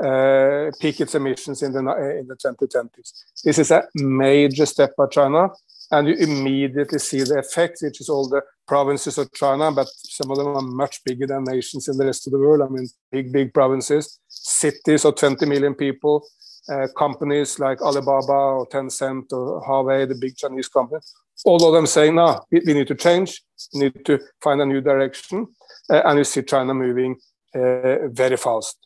uh, 0.03 0.71
peak 0.81 1.01
its 1.01 1.15
emissions 1.15 1.63
in 1.63 1.73
the, 1.73 1.81
in 2.19 2.27
the 2.27 2.37
2020s. 2.37 3.13
This 3.45 3.59
is 3.59 3.71
a 3.71 3.85
major 3.95 4.65
step 4.65 4.97
by 4.97 5.07
China, 5.07 5.49
and 5.91 6.09
you 6.09 6.15
immediately 6.15 6.99
see 6.99 7.23
the 7.23 7.39
effect, 7.39 7.79
which 7.83 8.01
is 8.01 8.09
all 8.09 8.29
the 8.29 8.43
provinces 8.67 9.19
of 9.19 9.33
China, 9.33 9.71
but 9.73 9.89
some 9.89 10.31
of 10.31 10.39
them 10.39 10.57
are 10.57 10.63
much 10.63 11.05
bigger 11.05 11.27
than 11.27 11.45
nations 11.45 11.89
in 11.89 11.99
the 11.99 12.07
rest 12.07 12.27
of 12.27 12.33
the 12.33 12.39
world. 12.39 12.63
I 12.63 12.69
mean, 12.73 12.89
big, 13.11 13.33
big 13.33 13.53
provinces, 13.53 14.21
cities 14.29 15.05
of 15.05 15.17
20 15.17 15.45
million 15.47 15.75
people, 15.75 16.25
uh, 16.71 16.87
companies 16.97 17.59
like 17.59 17.83
Alibaba 17.83 18.33
or 18.33 18.69
Tencent 18.69 19.33
or 19.33 19.61
Huawei, 19.63 20.09
the 20.09 20.15
big 20.15 20.37
Chinese 20.37 20.69
companies, 20.69 21.13
all 21.45 21.67
of 21.67 21.75
them 21.75 21.87
saying, 21.87 22.15
no, 22.15 22.41
we, 22.51 22.61
we 22.67 22.75
need 22.75 22.89
to 22.89 22.95
change, 22.95 23.43
we 23.75 23.81
need 23.81 24.05
to 24.05 24.19
find 24.43 24.61
a 24.61 24.67
new 24.67 24.81
direction. 24.81 25.47
Uh, 25.89 26.03
and 26.05 26.19
you 26.19 26.25
see 26.25 26.43
China 26.43 26.75
moving 26.75 27.17
uh, 27.55 28.09
very 28.09 28.37
fast. 28.37 28.77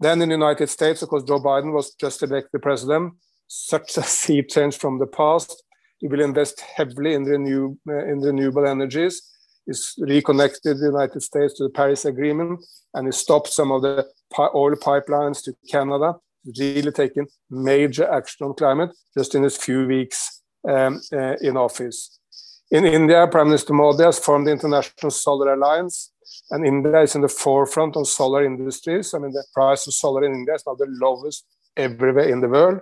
Then 0.00 0.20
in 0.20 0.28
the 0.28 0.34
United 0.34 0.68
States, 0.68 1.02
of 1.02 1.08
course, 1.08 1.22
Joe 1.22 1.40
Biden 1.40 1.72
was 1.72 1.94
just 1.94 2.22
elected 2.22 2.60
president, 2.62 3.14
such 3.48 3.96
a 3.96 4.02
sea 4.18 4.42
change 4.42 4.76
from 4.76 4.98
the 4.98 5.06
past. 5.06 5.62
He 5.98 6.08
will 6.08 6.20
invest 6.20 6.60
heavily 6.60 7.14
in, 7.14 7.24
renew, 7.24 7.76
uh, 7.88 8.04
in 8.06 8.20
renewable 8.20 8.66
energies. 8.66 9.22
He's 9.64 9.94
reconnected 9.98 10.78
the 10.78 10.86
United 10.86 11.22
States 11.22 11.54
to 11.54 11.64
the 11.64 11.70
Paris 11.70 12.04
Agreement, 12.04 12.64
and 12.94 13.06
he 13.06 13.12
stopped 13.12 13.48
some 13.48 13.70
of 13.70 13.82
the 13.82 14.06
oil 14.54 14.74
pipelines 14.74 15.42
to 15.44 15.54
Canada 15.70 16.14
really 16.58 16.90
taking 16.90 17.26
major 17.50 18.10
action 18.10 18.46
on 18.46 18.54
climate 18.54 18.90
just 19.16 19.34
in 19.34 19.42
his 19.42 19.56
few 19.56 19.86
weeks 19.86 20.31
um, 20.68 21.00
uh, 21.12 21.36
in 21.40 21.56
office. 21.56 22.18
In 22.70 22.86
India, 22.86 23.26
Prime 23.26 23.48
Minister 23.48 23.74
Modi 23.74 24.04
has 24.04 24.18
formed 24.18 24.46
the 24.46 24.52
International 24.52 25.10
Solar 25.10 25.52
Alliance, 25.54 26.12
and 26.50 26.66
India 26.66 27.02
is 27.02 27.14
in 27.14 27.20
the 27.20 27.28
forefront 27.28 27.96
of 27.96 28.06
solar 28.06 28.44
industries. 28.44 29.12
I 29.14 29.18
mean, 29.18 29.32
the 29.32 29.44
price 29.52 29.86
of 29.86 29.94
solar 29.94 30.24
in 30.24 30.32
India 30.32 30.54
is 30.54 30.64
now 30.66 30.74
the 30.74 30.86
lowest 30.88 31.44
everywhere 31.76 32.28
in 32.28 32.40
the 32.40 32.48
world. 32.48 32.80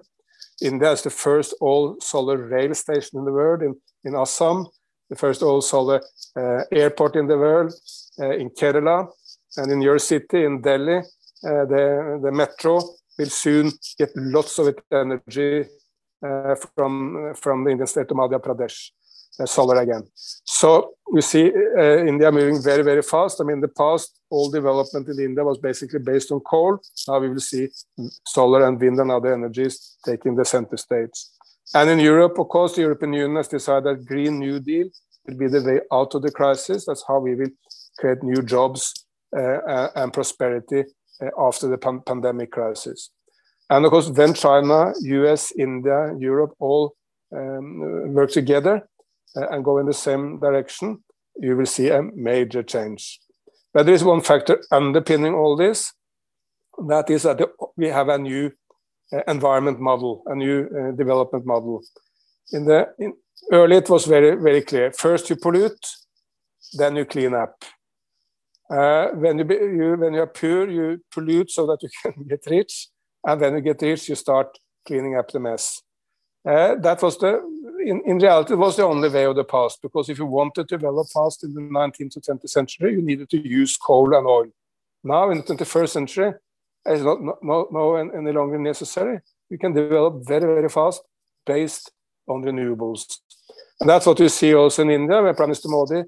India 0.63 0.93
is 0.93 1.03
the 1.03 1.11
first 1.11 1.55
all 1.61 1.97
solar 2.01 2.37
rail 2.37 2.75
station 2.75 3.19
in 3.19 3.25
the 3.25 3.33
world 3.33 3.63
in, 3.63 3.75
in 4.05 4.15
Assam, 4.15 4.67
the 5.09 5.17
first 5.17 5.43
all 5.43 5.61
solar 5.61 6.01
uh, 6.37 6.63
airport 6.71 7.17
in 7.17 7.27
the 7.27 7.37
world 7.39 7.73
uh, 8.21 8.31
in 8.31 8.51
Kerala, 8.51 9.09
and 9.57 9.73
in 9.73 9.83
your 9.83 9.99
city, 9.99 10.45
in 10.45 10.61
Delhi, 10.61 10.99
uh, 10.99 11.65
the, 11.65 12.21
the 12.23 12.31
metro 12.31 12.81
will 13.19 13.31
soon 13.31 13.73
get 13.99 14.11
lots 14.15 14.59
of 14.59 14.75
energy 14.93 15.65
from, 16.21 17.35
from 17.35 17.65
the 17.65 17.71
Indian 17.71 17.87
state 17.87 18.11
of 18.11 18.17
Madhya 18.17 18.41
Pradesh. 18.41 18.91
uh, 19.39 19.47
solar 19.47 19.81
again. 19.81 20.03
So 20.45 20.95
we 21.11 21.21
see 21.21 21.51
uh, 21.79 22.05
India 22.05 22.31
moving 22.31 22.63
very, 22.63 22.83
very 22.83 23.03
fast. 23.03 23.41
I 23.41 23.45
mean, 23.45 23.57
in 23.57 23.61
the 23.61 23.69
past, 23.69 24.21
all 24.31 24.51
development 24.51 25.09
in 25.09 25.19
India 25.19 25.45
was 25.45 25.59
basically 25.59 26.01
based 26.01 26.31
on 26.33 26.41
coal. 26.41 26.79
Now 27.09 27.19
we 27.19 27.29
will 27.29 27.41
see 27.41 27.69
solar 28.27 28.67
and 28.67 28.81
wind 28.81 28.99
and 29.01 29.11
other 29.11 29.33
energies 29.33 29.97
taking 30.05 30.37
the 30.37 30.45
center 30.45 30.77
stage. 30.77 31.13
And 31.75 31.89
in 31.89 32.01
Europe, 32.01 32.39
of 32.39 32.49
course, 32.49 32.75
the 32.75 32.83
European 32.83 33.13
Union 33.13 33.37
has 33.37 33.49
decided 33.49 33.85
that 33.85 34.07
Green 34.07 34.39
New 34.39 34.59
Deal 34.61 34.89
will 35.27 35.37
be 35.37 35.49
the 35.49 35.63
way 35.63 35.81
out 35.93 36.15
of 36.15 36.23
the 36.23 36.31
crisis. 36.31 36.87
That's 36.87 37.05
how 37.07 37.21
we 37.21 37.35
will 37.35 37.51
create 37.99 38.23
new 38.23 38.43
jobs 38.43 38.93
uh, 39.37 39.89
and 39.95 40.13
prosperity 40.13 40.85
uh, 41.23 41.31
after 41.39 41.69
the 41.69 41.79
pan 41.79 42.03
pandemic 42.05 42.51
crisis. 42.51 43.11
And 43.71 43.85
of 43.85 43.93
course, 43.93 44.11
when 44.11 44.35
China, 44.35 44.93
US, 45.01 45.53
India, 45.57 46.13
Europe 46.19 46.55
all 46.59 46.95
um, 47.35 48.13
work 48.13 48.31
together, 48.31 48.89
uh, 49.37 49.47
and 49.51 49.65
go 49.65 49.79
in 49.79 49.87
the 49.87 49.95
same 49.95 50.41
direction, 50.41 51.05
you 51.37 51.57
will 51.57 51.67
see 51.67 51.89
a 51.89 52.03
major 52.03 52.65
change. 52.65 53.21
But 53.73 53.87
there 53.87 53.95
is 53.95 54.03
one 54.03 54.23
factor 54.23 54.61
underpinning 54.73 55.35
all 55.35 55.57
this. 55.57 55.93
That 56.89 57.09
is 57.11 57.23
that 57.23 57.41
we 57.77 57.87
have 57.89 58.09
a 58.09 58.19
new 58.19 58.51
uh, 59.13 59.23
environment 59.29 59.79
model, 59.79 60.25
a 60.27 60.35
new 60.35 60.67
uh, 60.67 60.97
development 60.97 61.47
model. 61.47 61.83
In 62.53 62.65
the 62.65 62.89
in, 62.99 63.15
early, 63.53 63.77
it 63.77 63.89
was 63.89 64.07
very 64.07 64.35
very 64.35 64.63
clear. 64.63 64.91
First 64.93 65.31
you 65.31 65.37
pollute, 65.37 65.87
then 66.73 66.97
you 66.97 67.05
clean 67.05 67.35
up. 67.35 67.65
Uh, 68.69 69.09
when 69.15 69.39
you, 69.39 69.45
you, 69.49 69.97
when 69.99 70.15
you 70.15 70.21
are 70.21 70.27
poor, 70.27 70.69
you 70.69 71.01
pollute 71.13 71.51
so 71.51 71.67
that 71.67 71.79
you 71.83 71.89
can 72.03 72.25
get 72.29 72.41
rich, 72.47 72.89
and 73.25 73.41
when 73.41 73.55
you 73.55 73.61
get 73.61 73.83
rich, 73.83 74.09
you 74.09 74.15
start 74.15 74.59
cleaning 74.87 75.17
up 75.17 75.31
the 75.31 75.41
mess. 75.41 75.83
Uh, 76.45 76.75
that 76.77 77.03
was 77.03 77.19
the 77.19 77.41
in, 77.85 78.03
in 78.05 78.19
reality, 78.19 78.53
it 78.53 78.57
was 78.57 78.77
the 78.77 78.85
only 78.85 79.09
way 79.09 79.25
of 79.25 79.37
the 79.37 79.45
past 79.45 79.81
because 79.83 80.09
if 80.09 80.19
you 80.19 80.27
wanted 80.27 80.69
to 80.69 80.77
develop 80.77 81.09
fast 81.09 81.45
in 81.45 81.55
the 81.55 81.61
19th 81.61 82.13
to 82.13 82.21
20th 82.21 82.51
century, 82.51 82.93
you 82.93 83.03
needed 83.03 83.31
to 83.31 83.49
use 83.49 83.77
coal 83.77 84.15
and 84.15 84.27
oil. 84.27 84.47
Now, 85.03 85.31
in 85.31 85.39
the 85.39 85.45
21st 85.45 85.89
century, 85.89 86.35
it's 86.85 87.03
not 87.03 87.21
no, 87.43 87.69
no, 87.71 87.95
any 87.97 88.33
longer 88.33 88.59
necessary. 88.59 89.21
You 89.49 89.59
can 89.59 89.73
develop 89.73 90.27
very, 90.27 90.43
very 90.55 90.69
fast 90.69 91.03
based 91.47 91.91
on 92.29 92.43
renewables. 92.43 93.19
And 93.81 93.89
that's 93.89 94.07
what 94.07 94.21
you 94.21 94.29
see 94.29 94.55
also 94.55 94.83
in 94.83 94.91
India, 94.91 95.23
where 95.23 95.35
Prime 95.35 95.49
Minister 95.49 95.69
Modi 95.69 96.05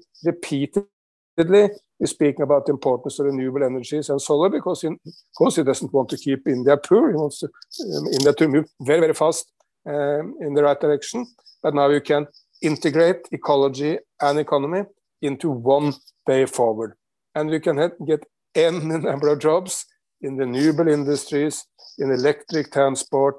repeatedly 1.37 1.75
is 1.99 2.11
speaking 2.11 2.41
about 2.41 2.65
the 2.65 2.71
importance 2.71 3.19
of 3.19 3.25
renewable 3.25 3.63
energies 3.63 4.09
and 4.09 4.21
solar, 4.21 4.49
because 4.49 4.81
he, 4.81 4.87
of 4.87 4.97
course 5.37 5.55
he 5.55 5.63
doesn't 5.63 5.93
want 5.93 6.09
to 6.09 6.17
keep 6.17 6.47
India 6.47 6.77
poor. 6.77 7.09
He 7.09 7.15
wants 7.15 7.39
to, 7.39 7.47
um, 7.47 8.07
India 8.07 8.33
to 8.33 8.47
move 8.47 8.65
very, 8.81 8.99
very 8.99 9.13
fast 9.13 9.51
um, 9.85 10.35
in 10.41 10.53
the 10.53 10.63
right 10.63 10.79
direction. 10.79 11.25
But 11.61 11.73
now 11.73 11.89
you 11.89 12.01
can 12.01 12.27
integrate 12.61 13.27
ecology 13.31 13.97
and 14.21 14.39
economy 14.39 14.83
into 15.21 15.49
one 15.49 15.93
way 16.27 16.45
forward. 16.45 16.95
And 17.35 17.51
you 17.51 17.59
can 17.59 17.91
get 18.05 18.25
any 18.55 18.79
number 18.79 19.29
of 19.29 19.39
jobs 19.39 19.85
in 20.21 20.37
the 20.37 20.45
renewable 20.45 20.87
industries, 20.87 21.65
in 21.97 22.11
electric 22.11 22.71
transport, 22.71 23.35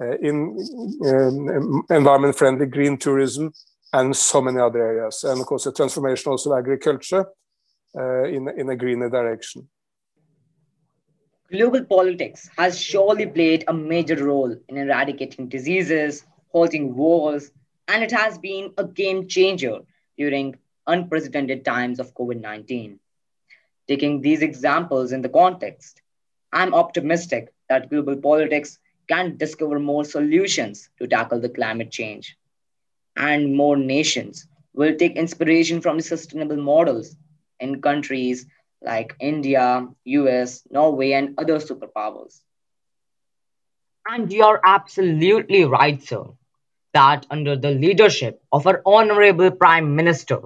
uh, 0.00 0.18
in 0.18 0.56
um, 1.06 1.82
environment 1.90 2.36
friendly 2.36 2.66
green 2.66 2.98
tourism, 2.98 3.52
and 3.96 4.14
so 4.14 4.42
many 4.42 4.60
other 4.60 4.82
areas. 4.82 5.24
And 5.24 5.40
of 5.40 5.46
course, 5.46 5.64
the 5.64 5.72
transformation 5.72 6.30
also 6.30 6.52
of 6.52 6.58
agriculture 6.58 7.24
uh, 7.96 8.24
in, 8.24 8.48
in 8.56 8.68
a 8.68 8.76
greener 8.76 9.08
direction. 9.08 9.68
Global 11.50 11.84
politics 11.84 12.50
has 12.58 12.78
surely 12.78 13.26
played 13.26 13.64
a 13.68 13.72
major 13.72 14.22
role 14.22 14.54
in 14.68 14.76
eradicating 14.76 15.48
diseases, 15.48 16.24
halting 16.48 16.94
wars, 16.94 17.52
and 17.88 18.02
it 18.02 18.10
has 18.10 18.36
been 18.36 18.72
a 18.76 18.84
game 18.84 19.28
changer 19.28 19.78
during 20.18 20.56
unprecedented 20.86 21.64
times 21.64 21.98
of 22.00 22.14
COVID 22.14 22.40
19. 22.40 22.98
Taking 23.88 24.20
these 24.20 24.42
examples 24.42 25.12
in 25.12 25.22
the 25.22 25.28
context, 25.28 26.02
I'm 26.52 26.74
optimistic 26.74 27.52
that 27.68 27.88
global 27.88 28.16
politics 28.16 28.78
can 29.08 29.36
discover 29.36 29.78
more 29.78 30.04
solutions 30.04 30.90
to 30.98 31.06
tackle 31.06 31.40
the 31.40 31.48
climate 31.48 31.92
change. 31.92 32.36
And 33.16 33.56
more 33.56 33.76
nations 33.76 34.46
will 34.74 34.96
take 34.96 35.16
inspiration 35.16 35.80
from 35.80 35.96
the 35.96 36.02
sustainable 36.02 36.56
models 36.56 37.16
in 37.58 37.82
countries 37.82 38.46
like 38.82 39.16
India, 39.20 39.88
US, 40.04 40.62
Norway, 40.70 41.12
and 41.12 41.34
other 41.38 41.58
superpowers. 41.58 42.40
And 44.08 44.32
you're 44.32 44.60
absolutely 44.64 45.64
right, 45.64 46.02
sir, 46.02 46.24
that 46.94 47.26
under 47.30 47.56
the 47.56 47.70
leadership 47.70 48.42
of 48.52 48.66
our 48.66 48.82
Honorable 48.86 49.50
Prime 49.50 49.94
Minister, 49.96 50.40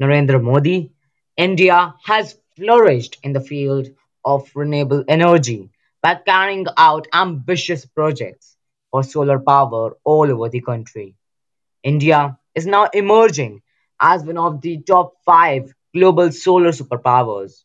Narendra 0.00 0.42
Modi, 0.42 0.92
India 1.36 1.94
has 2.04 2.38
flourished 2.56 3.18
in 3.22 3.32
the 3.32 3.40
field 3.40 3.88
of 4.24 4.50
renewable 4.54 5.04
energy 5.08 5.70
by 6.02 6.14
carrying 6.14 6.66
out 6.76 7.06
ambitious 7.12 7.84
projects 7.86 8.56
for 8.90 9.02
solar 9.02 9.38
power 9.38 9.96
all 10.04 10.30
over 10.30 10.48
the 10.48 10.60
country. 10.60 11.14
India 11.86 12.38
is 12.56 12.66
now 12.66 12.88
emerging 12.92 13.62
as 14.00 14.24
one 14.24 14.38
of 14.38 14.60
the 14.62 14.82
top 14.82 15.14
five 15.24 15.74
global 15.94 16.32
solar 16.32 16.72
superpowers. 16.72 17.64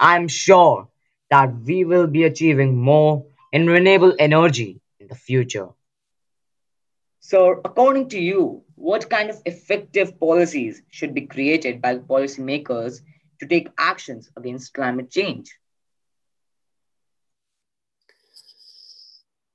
I'm 0.00 0.28
sure 0.28 0.88
that 1.30 1.54
we 1.66 1.84
will 1.84 2.06
be 2.08 2.24
achieving 2.24 2.76
more 2.76 3.26
in 3.52 3.66
renewable 3.66 4.14
energy 4.18 4.80
in 5.00 5.08
the 5.08 5.16
future. 5.16 5.68
So, 7.20 7.60
according 7.64 8.08
to 8.10 8.20
you, 8.20 8.64
what 8.76 9.10
kind 9.10 9.30
of 9.30 9.42
effective 9.46 10.18
policies 10.20 10.82
should 10.90 11.14
be 11.14 11.26
created 11.26 11.82
by 11.82 11.98
policymakers 11.98 13.02
to 13.40 13.46
take 13.46 13.68
actions 13.78 14.30
against 14.36 14.74
climate 14.74 15.10
change? 15.10 15.59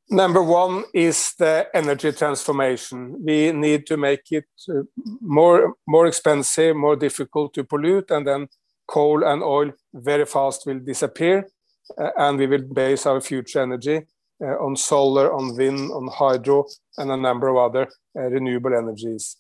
Number 0.10 0.44
one 0.44 0.84
is 0.94 1.34
the 1.40 1.68
energy 1.74 2.12
transformation. 2.12 3.24
We 3.26 3.52
need 3.52 3.88
to 3.88 3.98
make 3.98 4.32
it 4.32 4.46
uh, 4.70 4.84
more, 5.20 5.74
more 5.88 6.06
expensive, 6.06 6.76
more 6.76 6.96
difficult 6.96 7.54
to 7.56 7.64
pollute, 7.64 8.12
and 8.12 8.28
then 8.28 8.48
coal 8.88 9.24
and 9.24 9.42
oil 9.42 9.72
very 9.94 10.26
fast 10.26 10.68
will 10.68 10.80
disappear. 10.80 11.48
Uh, 11.98 12.10
and 12.18 12.38
we 12.38 12.48
will 12.48 12.62
base 12.62 13.06
our 13.06 13.22
future 13.22 13.62
energy 13.62 14.02
uh, 14.42 14.58
on 14.60 14.76
solar, 14.76 15.34
on 15.34 15.56
wind, 15.56 15.92
on 15.92 16.08
hydro, 16.08 16.66
and 16.98 17.12
a 17.12 17.18
number 17.18 17.48
of 17.48 17.58
other 17.58 17.88
uh, 18.18 18.22
renewable 18.22 18.76
energies. 18.76 19.38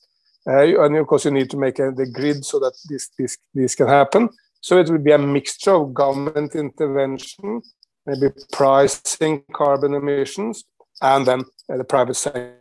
Uh, 0.47 0.84
and 0.84 0.95
of 0.97 1.08
course, 1.08 1.25
you 1.25 1.32
need 1.32 1.49
to 1.49 1.58
make 1.58 1.80
uh, 1.80 1.91
the 1.95 2.06
grid 2.06 2.45
so 2.45 2.60
that 2.60 2.73
this, 2.89 3.10
this, 3.17 3.38
this 3.54 3.75
can 3.75 3.88
happen. 3.88 4.30
So 4.62 4.80
it 4.80 4.89
will 4.89 4.99
be 4.99 5.12
a 5.12 5.17
mixture 5.17 5.73
of 5.73 5.93
government 5.93 6.56
intervention, 6.56 7.62
maybe 8.06 8.34
pricing 8.52 9.44
carbon 9.54 9.94
emissions, 9.94 10.63
and 11.02 11.26
then 11.26 11.41
uh, 11.72 11.78
the 11.78 11.84
private 11.84 12.15
sector 12.15 12.56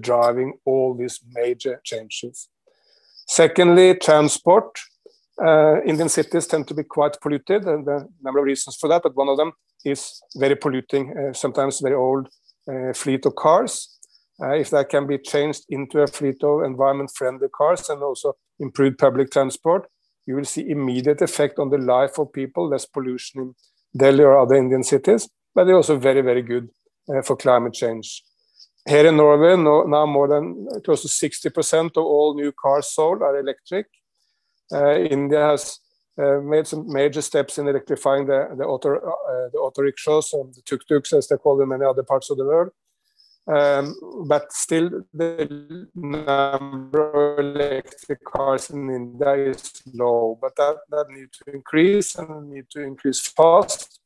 driving 0.00 0.54
all 0.64 0.94
these 0.94 1.20
major 1.32 1.80
changes. 1.84 2.48
Secondly, 3.26 3.94
transport. 3.94 4.78
Uh, 5.42 5.80
Indian 5.82 6.08
cities 6.08 6.46
tend 6.46 6.68
to 6.68 6.74
be 6.74 6.84
quite 6.84 7.18
polluted, 7.20 7.64
and 7.64 7.86
there 7.86 7.94
are 7.94 8.02
a 8.02 8.08
number 8.22 8.40
of 8.40 8.44
reasons 8.44 8.76
for 8.76 8.88
that, 8.88 9.02
but 9.02 9.16
one 9.16 9.28
of 9.28 9.38
them 9.38 9.52
is 9.84 10.22
very 10.36 10.54
polluting, 10.54 11.16
uh, 11.16 11.32
sometimes 11.32 11.80
very 11.80 11.94
old 11.94 12.28
uh, 12.70 12.92
fleet 12.92 13.24
of 13.24 13.34
cars. 13.34 13.98
Uh, 14.42 14.54
if 14.54 14.70
that 14.70 14.88
can 14.88 15.06
be 15.06 15.18
changed 15.18 15.64
into 15.68 16.00
a 16.00 16.06
fleet 16.06 16.42
of 16.42 16.62
environment-friendly 16.62 17.48
cars 17.56 17.88
and 17.88 18.02
also 18.02 18.34
improved 18.58 18.98
public 18.98 19.30
transport, 19.30 19.86
you 20.26 20.36
will 20.36 20.44
see 20.44 20.68
immediate 20.68 21.22
effect 21.22 21.58
on 21.58 21.70
the 21.70 21.78
life 21.78 22.18
of 22.18 22.32
people, 22.32 22.68
less 22.68 22.86
pollution 22.86 23.54
Delhi 23.96 24.24
or 24.24 24.38
other 24.38 24.54
Indian 24.54 24.82
cities, 24.82 25.28
but 25.54 25.64
they're 25.64 25.76
also 25.76 25.96
very, 25.98 26.20
very 26.20 26.42
good 26.42 26.68
uh, 27.08 27.22
for 27.22 27.36
climate 27.36 27.74
change. 27.74 28.22
Here 28.88 29.06
in 29.06 29.16
Norway, 29.16 29.56
no, 29.56 29.82
now 29.82 30.06
more 30.06 30.28
than 30.28 30.66
close 30.84 31.02
to 31.02 31.08
60% 31.08 31.96
of 31.96 32.04
all 32.04 32.34
new 32.34 32.52
cars 32.52 32.90
sold 32.90 33.22
are 33.22 33.38
electric. 33.38 33.86
Uh, 34.72 34.94
India 34.98 35.40
has 35.48 35.78
uh, 36.18 36.40
made 36.40 36.66
some 36.66 36.90
major 36.90 37.20
steps 37.20 37.58
in 37.58 37.68
electrifying 37.68 38.26
the, 38.26 38.48
the, 38.56 38.64
auto, 38.64 38.96
uh, 38.96 39.48
the 39.52 39.58
auto 39.58 39.82
rickshaws 39.82 40.32
and 40.32 40.54
the 40.54 40.62
tuk-tuks, 40.62 41.12
as 41.12 41.28
they 41.28 41.36
call 41.36 41.56
them 41.56 41.72
in 41.72 41.82
other 41.82 42.02
parts 42.02 42.30
of 42.30 42.38
the 42.38 42.44
world. 42.44 42.70
Um, 43.50 43.96
but 44.28 44.52
still, 44.52 45.02
the 45.12 45.88
number 45.94 47.32
of 47.32 47.38
electric 47.40 48.24
cars 48.24 48.70
in 48.70 48.88
India 48.88 49.34
is 49.34 49.82
low. 49.92 50.38
But 50.40 50.54
that, 50.56 50.76
that 50.90 51.06
needs 51.10 51.38
to 51.38 51.52
increase 51.52 52.14
and 52.14 52.50
need 52.50 52.66
to 52.70 52.80
increase 52.80 53.20
fast. 53.26 53.98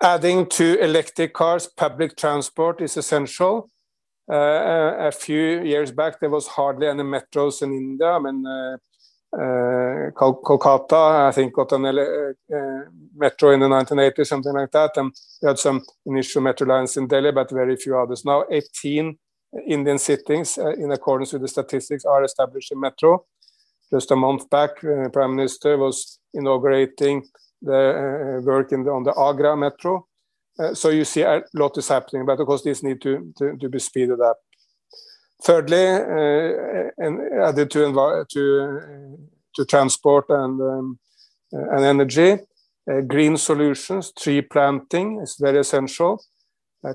Adding 0.00 0.46
to 0.50 0.78
electric 0.80 1.32
cars, 1.34 1.66
public 1.66 2.16
transport 2.16 2.80
is 2.80 2.96
essential. 2.96 3.68
Uh, 4.30 4.94
a 4.98 5.12
few 5.12 5.62
years 5.62 5.90
back, 5.90 6.20
there 6.20 6.30
was 6.30 6.46
hardly 6.46 6.86
any 6.86 7.02
metros 7.02 7.62
in 7.62 7.72
India. 7.72 8.10
I 8.10 8.18
mean, 8.20 8.46
uh, 8.46 8.76
uh, 9.34 10.10
Kolkata, 10.12 11.28
I 11.28 11.32
think, 11.32 11.54
got 11.54 11.72
an 11.72 11.86
uh, 11.86 12.90
metro 13.16 13.50
in 13.50 13.60
the 13.60 13.68
1980s, 13.68 14.26
something 14.26 14.52
like 14.52 14.70
that. 14.70 14.96
And 14.96 15.12
we 15.42 15.48
had 15.48 15.58
some 15.58 15.82
initial 16.06 16.42
metro 16.42 16.66
lines 16.66 16.96
in 16.96 17.08
Delhi, 17.08 17.32
but 17.32 17.50
very 17.50 17.76
few 17.76 17.98
others. 17.98 18.24
Now, 18.24 18.44
18 18.50 19.18
Indian 19.66 19.98
cities, 19.98 20.58
uh, 20.58 20.70
in 20.74 20.92
accordance 20.92 21.32
with 21.32 21.42
the 21.42 21.48
statistics, 21.48 22.04
are 22.04 22.22
established 22.22 22.70
in 22.70 22.80
metro. 22.80 23.24
Just 23.92 24.10
a 24.12 24.16
month 24.16 24.48
back, 24.50 24.82
uh, 24.84 25.08
Prime 25.08 25.34
Minister 25.36 25.78
was 25.78 26.20
inaugurating 26.32 27.24
the 27.60 28.40
work 28.44 28.68
the, 28.68 28.76
on 28.76 29.04
the 29.04 29.14
Agra 29.18 29.56
metro. 29.56 30.06
so 30.74 30.90
you 30.90 31.04
see 31.04 31.22
a 31.22 31.42
lot 31.54 31.76
is 31.78 31.88
happening, 31.88 32.26
but 32.26 32.38
of 32.38 32.46
course 32.46 32.62
this 32.62 32.82
need 32.82 33.00
to, 33.00 33.32
to, 33.36 33.56
to 33.56 33.68
be 33.68 33.78
speeded 33.78 34.20
up. 34.20 34.38
Thirdly, 35.42 35.76
eh, 35.76 36.90
added 37.42 37.76
eh, 37.76 37.88
to, 37.92 38.24
to, 38.30 39.18
to 39.54 39.64
transport 39.64 40.26
and, 40.28 40.60
um, 40.60 40.98
eh, 41.52 41.76
and 41.76 41.84
energy, 41.84 42.38
green 43.06 43.36
solutions, 43.36 44.12
tree 44.12 44.42
planting 44.42 45.20
is 45.20 45.36
very 45.40 45.58
essential. 45.58 46.22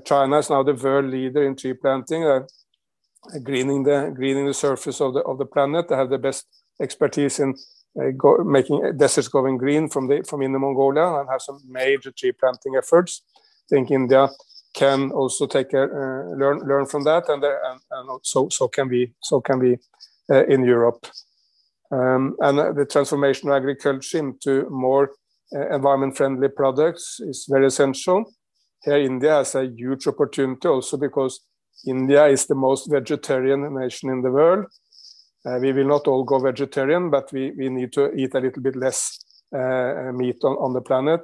China 0.04 0.38
is 0.38 0.50
now 0.50 0.62
the 0.62 0.74
world 0.74 1.06
leader 1.06 1.44
in 1.44 1.56
tree 1.56 1.74
planting, 1.74 2.22
greening 3.42 3.82
the 3.82 4.12
greening 4.14 4.46
the 4.46 4.54
surface 4.54 5.00
of 5.00 5.14
the 5.14 5.20
of 5.20 5.38
the 5.38 5.46
planet. 5.46 5.88
They 5.88 5.96
have 5.96 6.10
the 6.10 6.18
best 6.18 6.46
expertise 6.80 7.40
in 7.40 7.56
uh, 8.00 8.10
go, 8.16 8.38
making 8.44 8.96
deserts 8.96 9.26
going 9.26 9.58
green 9.58 9.88
from 9.88 10.06
the 10.06 10.22
from 10.22 10.42
Inner 10.42 10.60
Mongolia 10.60 11.20
and 11.20 11.28
have 11.28 11.42
some 11.42 11.60
major 11.68 12.12
tree 12.12 12.32
planting 12.32 12.76
efforts. 12.76 13.22
I 13.36 13.74
think 13.74 13.90
India 13.90 14.28
can 14.74 15.10
also 15.10 15.46
take 15.46 15.72
a, 15.72 15.82
uh, 15.82 16.36
learn 16.36 16.58
learn 16.60 16.86
from 16.86 17.04
that, 17.04 17.28
and, 17.28 17.42
and, 17.44 17.80
and 17.90 18.20
so 18.22 18.48
so 18.48 18.68
can 18.68 18.88
we 18.88 19.12
so 19.20 19.40
can 19.40 19.58
we 19.58 19.78
uh, 20.30 20.44
in 20.46 20.64
Europe. 20.64 21.06
Um, 21.92 22.36
and 22.40 22.76
the 22.76 22.86
transformation 22.86 23.48
of 23.48 23.56
agriculture 23.56 24.18
into 24.18 24.68
more 24.70 25.10
uh, 25.54 25.74
environment 25.74 26.16
friendly 26.16 26.48
products 26.48 27.18
is 27.20 27.46
very 27.50 27.66
essential. 27.66 28.32
Here, 28.84 28.98
India 28.98 29.34
has 29.34 29.54
a 29.56 29.66
huge 29.66 30.06
opportunity 30.06 30.68
also 30.68 30.96
because 30.96 31.40
India 31.86 32.26
is 32.26 32.46
the 32.46 32.54
most 32.54 32.90
vegetarian 32.90 33.74
nation 33.74 34.10
in 34.10 34.22
the 34.22 34.30
world. 34.30 34.66
Uh, 35.44 35.58
we 35.60 35.72
will 35.72 35.86
not 35.86 36.06
all 36.06 36.22
go 36.22 36.38
vegetarian, 36.38 37.10
but 37.10 37.32
we, 37.32 37.52
we 37.58 37.68
need 37.68 37.92
to 37.94 38.12
eat 38.14 38.34
a 38.34 38.40
little 38.40 38.62
bit 38.62 38.76
less 38.76 39.18
uh, 39.54 40.12
meat 40.14 40.36
on, 40.44 40.52
on 40.52 40.72
the 40.72 40.80
planet. 40.80 41.22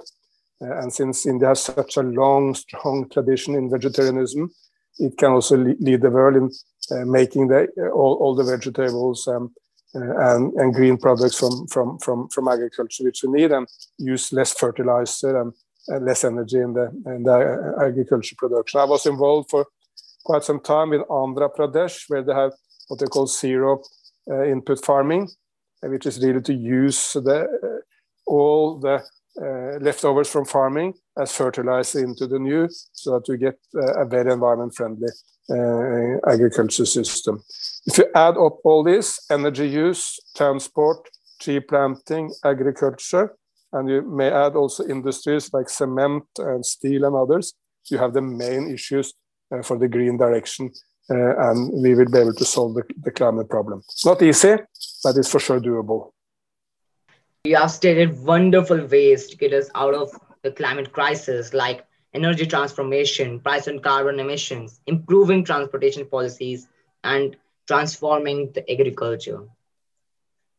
Uh, 0.62 0.78
and 0.78 0.92
since 0.92 1.26
India 1.26 1.48
has 1.48 1.60
such 1.62 1.96
a 1.96 2.02
long, 2.02 2.54
strong 2.54 3.08
tradition 3.10 3.54
in 3.54 3.70
vegetarianism, 3.70 4.50
it 4.98 5.16
can 5.18 5.32
also 5.32 5.56
lead 5.56 6.00
the 6.00 6.10
world 6.10 6.36
in 6.36 6.50
uh, 6.90 7.04
making 7.04 7.48
the, 7.48 7.68
uh, 7.78 7.88
all, 7.90 8.14
all 8.14 8.34
the 8.34 8.44
vegetables 8.44 9.28
um, 9.28 9.52
and, 9.94 10.52
and 10.54 10.74
green 10.74 10.96
products 10.96 11.38
from, 11.38 11.66
from, 11.66 11.98
from, 11.98 12.28
from 12.28 12.48
agriculture, 12.48 13.04
which 13.04 13.22
we 13.22 13.30
need, 13.30 13.52
and 13.52 13.66
use 13.98 14.32
less 14.32 14.52
fertilizer 14.52 15.40
and, 15.40 15.52
and 15.88 16.06
less 16.06 16.24
energy 16.24 16.58
in 16.58 16.72
the, 16.72 16.86
in 17.06 17.22
the 17.22 17.74
agriculture 17.80 18.36
production. 18.38 18.80
I 18.80 18.84
was 18.84 19.06
involved 19.06 19.50
for 19.50 19.66
quite 20.24 20.44
some 20.44 20.60
time 20.60 20.92
in 20.92 21.02
Andhra 21.02 21.54
Pradesh, 21.54 22.04
where 22.08 22.22
they 22.22 22.34
have 22.34 22.52
what 22.88 23.00
they 23.00 23.06
call 23.06 23.26
zero 23.26 23.82
uh, 24.30 24.44
input 24.44 24.84
farming, 24.84 25.28
which 25.82 26.06
is 26.06 26.24
really 26.24 26.40
to 26.42 26.54
use 26.54 27.12
the, 27.12 27.44
uh, 27.44 28.30
all 28.30 28.78
the 28.78 29.02
uh, 29.40 29.78
leftovers 29.80 30.28
from 30.28 30.44
farming 30.44 30.94
as 31.18 31.32
fertilizer 31.32 32.04
into 32.04 32.26
the 32.26 32.38
new, 32.38 32.68
so 32.92 33.12
that 33.12 33.28
we 33.28 33.36
get 33.36 33.58
uh, 33.74 34.02
a 34.02 34.04
very 34.04 34.32
environment 34.32 34.74
friendly 34.74 35.08
agriculture 36.28 36.86
system. 36.86 37.42
If 37.86 37.98
you 37.98 38.06
add 38.14 38.36
up 38.36 38.58
all 38.64 38.82
this 38.82 39.24
energy 39.30 39.68
use, 39.68 40.18
transport, 40.36 41.08
tree 41.40 41.60
planting, 41.60 42.32
agriculture, 42.44 43.36
and 43.72 43.88
you 43.88 44.02
may 44.02 44.28
add 44.28 44.56
also 44.56 44.84
industries 44.86 45.52
like 45.52 45.68
cement 45.68 46.24
and 46.38 46.64
steel 46.64 47.04
and 47.04 47.14
others, 47.14 47.54
you 47.90 47.98
have 47.98 48.12
the 48.12 48.22
main 48.22 48.72
issues 48.72 49.14
uh, 49.52 49.62
for 49.62 49.78
the 49.78 49.86
green 49.86 50.16
direction, 50.16 50.70
uh, 51.10 51.50
and 51.50 51.70
we 51.82 51.94
will 51.94 52.10
be 52.10 52.18
able 52.18 52.34
to 52.34 52.44
solve 52.44 52.74
the, 52.74 52.82
the 53.04 53.12
climate 53.12 53.48
problem. 53.48 53.82
It's 53.88 54.04
not 54.04 54.20
easy, 54.22 54.56
but 55.04 55.16
it's 55.16 55.30
for 55.30 55.38
sure 55.38 55.60
doable. 55.60 56.10
You 57.46 57.54
have 57.54 57.70
stated 57.70 58.24
wonderful 58.24 58.86
ways 58.86 59.28
to 59.28 59.36
get 59.36 59.52
us 59.52 59.70
out 59.76 59.94
of 59.94 60.10
the 60.42 60.50
climate 60.50 60.92
crisis, 60.92 61.54
like 61.54 61.86
energy 62.12 62.44
transformation, 62.44 63.38
price 63.38 63.68
on 63.68 63.78
carbon 63.78 64.18
emissions, 64.18 64.80
improving 64.88 65.44
transportation 65.44 66.06
policies, 66.06 66.66
and 67.04 67.36
transforming 67.68 68.50
the 68.50 68.68
agriculture. 68.68 69.46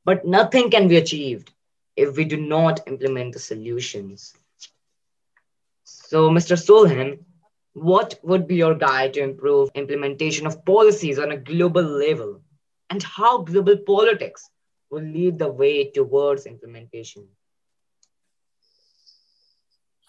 But 0.06 0.26
nothing 0.26 0.72
can 0.72 0.88
be 0.88 0.96
achieved 0.96 1.52
if 1.98 2.16
we 2.16 2.24
do 2.24 2.38
not 2.38 2.88
implement 2.88 3.34
the 3.34 3.40
solutions. 3.40 4.34
So, 5.84 6.30
Mr. 6.30 6.56
Solheim, 6.56 7.20
what 7.74 8.18
would 8.24 8.48
be 8.48 8.56
your 8.56 8.76
guide 8.76 9.16
to 9.16 9.24
improve 9.24 9.72
implementation 9.76 10.48
of 10.48 10.64
policies 10.64 11.20
on 11.20 11.34
a 11.34 11.38
global 11.38 11.84
level? 11.84 12.40
And 12.90 13.04
how 13.04 13.40
global 13.40 13.76
politics 13.76 14.50
will 14.90 15.04
lead 15.04 15.40
the 15.40 15.52
way 15.52 15.90
towards 15.92 16.46
implementation? 16.46 17.28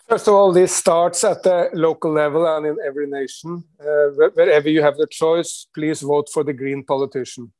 First 0.08 0.26
of 0.26 0.34
all, 0.34 0.52
this 0.52 0.74
starts 0.74 1.22
at 1.24 1.42
the 1.42 1.68
local 1.74 2.10
level 2.10 2.46
and 2.46 2.64
in 2.66 2.76
every 2.86 3.06
nation. 3.06 3.62
Uh, 3.78 4.08
wherever 4.34 4.68
you 4.68 4.82
have 4.82 4.96
the 4.96 5.06
choice, 5.06 5.66
please 5.74 6.00
vote 6.00 6.30
for 6.32 6.42
the 6.44 6.54
green 6.54 6.82
politician. 6.82 7.52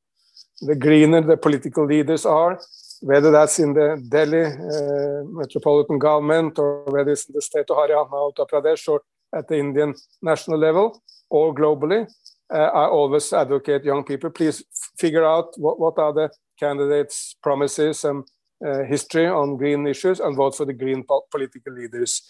The 0.63 0.75
greener 0.75 1.21
the 1.21 1.37
political 1.37 1.85
leaders 1.85 2.25
are, 2.25 2.59
whether 3.03 3.31
that's 3.31 3.59
in 3.59 3.75
the 3.75 4.03
Delhi 4.09 4.47
uh, 4.47 5.25
metropolitan 5.25 5.99
government 5.99 6.59
or 6.59 6.85
whether 6.85 7.13
it's 7.13 7.29
in 7.29 7.35
the 7.35 7.43
state 7.43 7.71
of 7.71 7.77
Haryana, 7.77 8.33
Uttar 8.33 8.49
Pradesh, 8.49 8.89
or 8.89 9.03
at 9.35 9.47
the 9.47 9.59
Indian 9.59 9.95
national 10.23 10.59
level 10.59 11.03
or 11.29 11.55
globally, 11.55 12.09
uh, 12.51 12.57
I 12.57 12.87
always 12.87 13.31
advocate 13.33 13.85
young 13.85 14.05
people, 14.05 14.31
please 14.31 14.65
figure 14.99 15.25
out 15.25 15.53
what, 15.59 15.79
what 15.79 15.99
are 15.99 16.15
the 16.15 16.31
candidates' 16.59 17.37
promises 17.43 18.05
and 18.05 18.25
uh, 18.67 18.83
history 18.85 19.27
on 19.27 19.57
green 19.57 19.87
issues 19.87 20.21
and 20.21 20.37
vote 20.37 20.57
for 20.57 20.67
the 20.67 20.73
green 20.73 21.05
po 21.05 21.23
political 21.31 21.73
leaders. 21.73 22.23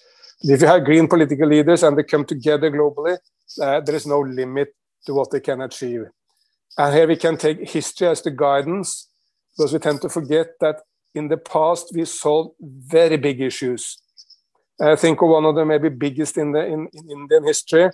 If 0.43 0.61
you 0.61 0.67
have 0.67 0.85
green 0.85 1.09
political 1.09 1.49
leaders 1.49 1.83
and 1.83 1.97
they 1.97 2.05
come 2.05 2.25
together 2.25 2.71
globally, 2.71 3.19
uh, 3.61 3.81
there 3.81 3.95
is 3.95 4.07
no 4.07 4.21
limit 4.21 4.75
to 5.07 5.15
what 5.15 5.31
they 5.31 5.41
can 5.41 5.63
achieve. 5.63 6.05
And 6.77 6.95
here 6.95 7.09
we 7.09 7.17
can 7.17 7.37
take 7.37 7.69
history 7.69 8.09
as 8.09 8.23
the 8.23 8.31
guidance 8.31 9.09
because 9.57 9.73
we 9.73 9.79
tend 9.79 10.01
to 10.03 10.09
forget 10.09 10.49
that 10.61 10.77
in 11.15 11.29
the 11.29 11.37
past 11.37 11.91
we 11.95 12.05
solved 12.05 12.55
very 12.61 13.17
big 13.17 13.41
issues. 13.41 14.01
I 14.81 14.95
think 14.95 15.21
one 15.21 15.45
of 15.45 15.57
the 15.57 15.65
maybe 15.65 15.89
biggest 15.89 16.39
in 16.39 16.53
the 16.53 16.65
in, 16.65 16.89
in 16.93 17.11
Indian 17.11 17.45
history 17.45 17.91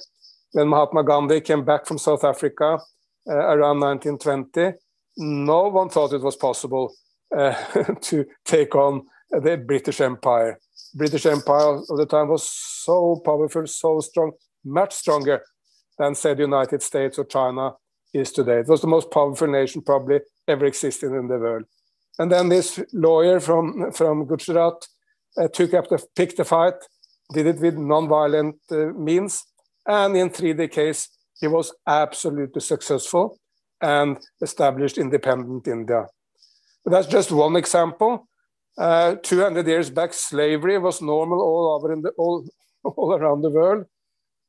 when 0.53 0.69
Mahatma 0.69 1.03
Gandhi 1.03 1.41
came 1.41 1.65
back 1.65 1.87
from 1.87 1.99
South 1.99 2.25
Africa 2.25 2.79
uh, 3.27 3.33
around 3.33 3.81
1920. 3.81 4.77
No 5.17 5.69
one 5.69 5.89
thought 5.89 6.13
it 6.13 6.23
was 6.23 6.37
possible 6.37 6.95
uh, 7.37 7.55
to 8.03 8.25
take 8.45 8.75
on 8.75 9.07
the 9.31 9.57
British 9.57 10.01
Empire. 10.01 10.59
British 10.95 11.27
Empire 11.27 11.81
of 11.89 11.97
the 11.97 12.07
time 12.07 12.29
was 12.29 12.49
so 12.49 13.21
powerful, 13.25 13.67
so 13.67 14.01
strong, 14.01 14.33
much 14.65 14.93
stronger 14.93 15.43
than 15.99 16.15
say 16.15 16.35
the 16.35 16.43
United 16.43 16.83
States 16.83 17.19
or 17.19 17.25
China 17.25 17.73
is 18.13 18.33
today. 18.33 18.61
It 18.61 18.69
was 18.69 18.81
the 18.81 18.87
most 18.87 19.11
powerful 19.11 19.49
nation 19.49 19.83
probably 19.83 20.21
ever 20.47 20.67
existed 20.67 21.13
in 21.13 21.29
the 21.29 21.39
world. 21.39 21.65
And 22.19 22.31
then 22.31 22.49
this 22.49 22.81
lawyer 22.93 23.41
from 23.41 23.91
from 23.93 24.27
Gujarat 24.27 24.87
uh, 25.37 25.49
took 25.49 25.75
up 25.75 25.89
the 25.89 26.05
picked 26.15 26.37
the 26.37 26.45
fight, 26.45 26.75
did 27.33 27.47
it 27.47 27.61
with 27.61 27.77
non-violent 27.77 28.57
uh, 28.71 28.93
means, 28.97 29.43
and 29.87 30.17
in 30.17 30.31
three 30.31 30.53
decades 30.53 31.09
he 31.41 31.49
was 31.49 31.75
absolutely 31.87 32.61
successful 32.61 33.39
and 33.85 34.19
established 34.41 34.97
independent 34.99 35.69
India. 35.69 36.07
But 36.85 36.91
that's 36.93 37.07
just 37.07 37.31
one 37.31 37.57
example. 37.57 38.27
Uh, 38.77 39.17
200 39.23 39.67
years 39.67 39.91
back, 39.91 40.13
slavery 40.13 40.79
was 40.79 41.03
normal 41.03 41.41
all 41.41 41.75
over 41.75 41.93
in 41.93 42.01
the 42.03 42.11
all, 42.17 42.45
all 42.85 43.15
around 43.15 43.43
the 43.43 43.51
world. 43.51 43.85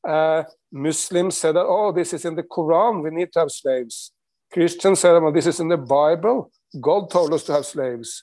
Uh, 0.06 0.44
Muslims 0.72 1.36
said 1.36 1.54
that, 1.56 1.66
oh, 1.66 1.92
this 1.92 2.12
is 2.12 2.24
in 2.24 2.34
the 2.34 2.42
Quran, 2.42 3.02
we 3.02 3.10
need 3.10 3.32
to 3.32 3.40
have 3.40 3.50
slaves. 3.50 4.12
Christians 4.52 5.00
said, 5.00 5.20
well, 5.20 5.32
this 5.32 5.46
is 5.46 5.60
in 5.60 5.68
the 5.68 5.76
Bible, 5.76 6.50
God 6.80 7.10
told 7.10 7.32
us 7.32 7.44
to 7.44 7.52
have 7.52 7.66
slaves. 7.66 8.22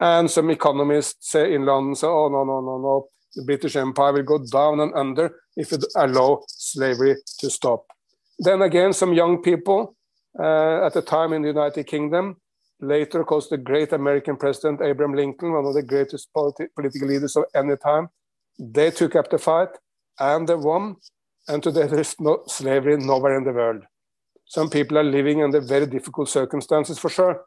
And 0.00 0.30
some 0.30 0.50
economists 0.50 1.30
say 1.30 1.54
in 1.54 1.64
London 1.64 1.94
say, 1.94 2.08
oh, 2.08 2.28
no, 2.28 2.44
no, 2.44 2.60
no, 2.60 2.78
no, 2.78 3.06
the 3.34 3.44
British 3.44 3.76
Empire 3.76 4.12
will 4.12 4.22
go 4.22 4.38
down 4.50 4.80
and 4.80 4.92
under 4.94 5.30
if 5.56 5.72
it 5.72 5.84
allow 5.96 6.42
slavery 6.48 7.16
to 7.38 7.50
stop. 7.50 7.86
Then 8.38 8.62
again, 8.62 8.92
some 8.92 9.14
young 9.14 9.42
people 9.42 9.94
uh, 10.38 10.86
at 10.86 10.94
the 10.94 11.02
time 11.02 11.32
in 11.32 11.42
the 11.42 11.48
United 11.48 11.86
Kingdom 11.86 12.36
Later, 12.82 13.20
of 13.20 13.28
course, 13.28 13.48
the 13.48 13.58
great 13.58 13.92
American 13.92 14.36
president 14.36 14.82
Abraham 14.82 15.14
Lincoln, 15.14 15.52
one 15.52 15.64
of 15.64 15.72
the 15.72 15.84
greatest 15.84 16.32
politi 16.36 16.66
political 16.74 17.06
leaders 17.06 17.36
of 17.36 17.44
any 17.54 17.76
time, 17.76 18.08
they 18.58 18.90
took 18.90 19.14
up 19.14 19.30
the 19.30 19.38
fight 19.38 19.68
and 20.18 20.48
they 20.48 20.56
won. 20.56 20.96
And 21.46 21.62
today 21.62 21.86
there 21.90 22.00
is 22.00 22.16
no 22.18 22.42
slavery 22.48 22.96
nowhere 22.96 23.36
in 23.38 23.44
the 23.44 23.52
world. 23.52 23.84
Some 24.46 24.68
people 24.68 24.98
are 24.98 25.04
living 25.04 25.44
under 25.44 25.60
very 25.60 25.86
difficult 25.86 26.28
circumstances 26.28 26.98
for 26.98 27.08
sure, 27.08 27.44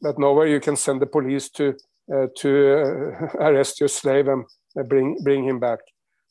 but 0.00 0.18
nowhere 0.18 0.46
you 0.46 0.58
can 0.58 0.74
send 0.74 1.02
the 1.02 1.06
police 1.06 1.50
to 1.50 1.74
uh, 2.10 2.28
to 2.38 2.48
uh, 2.48 3.26
arrest 3.46 3.78
your 3.78 3.90
slave 3.90 4.26
and 4.26 4.44
uh, 4.80 4.84
bring 4.84 5.18
bring 5.22 5.44
him 5.44 5.60
back. 5.60 5.80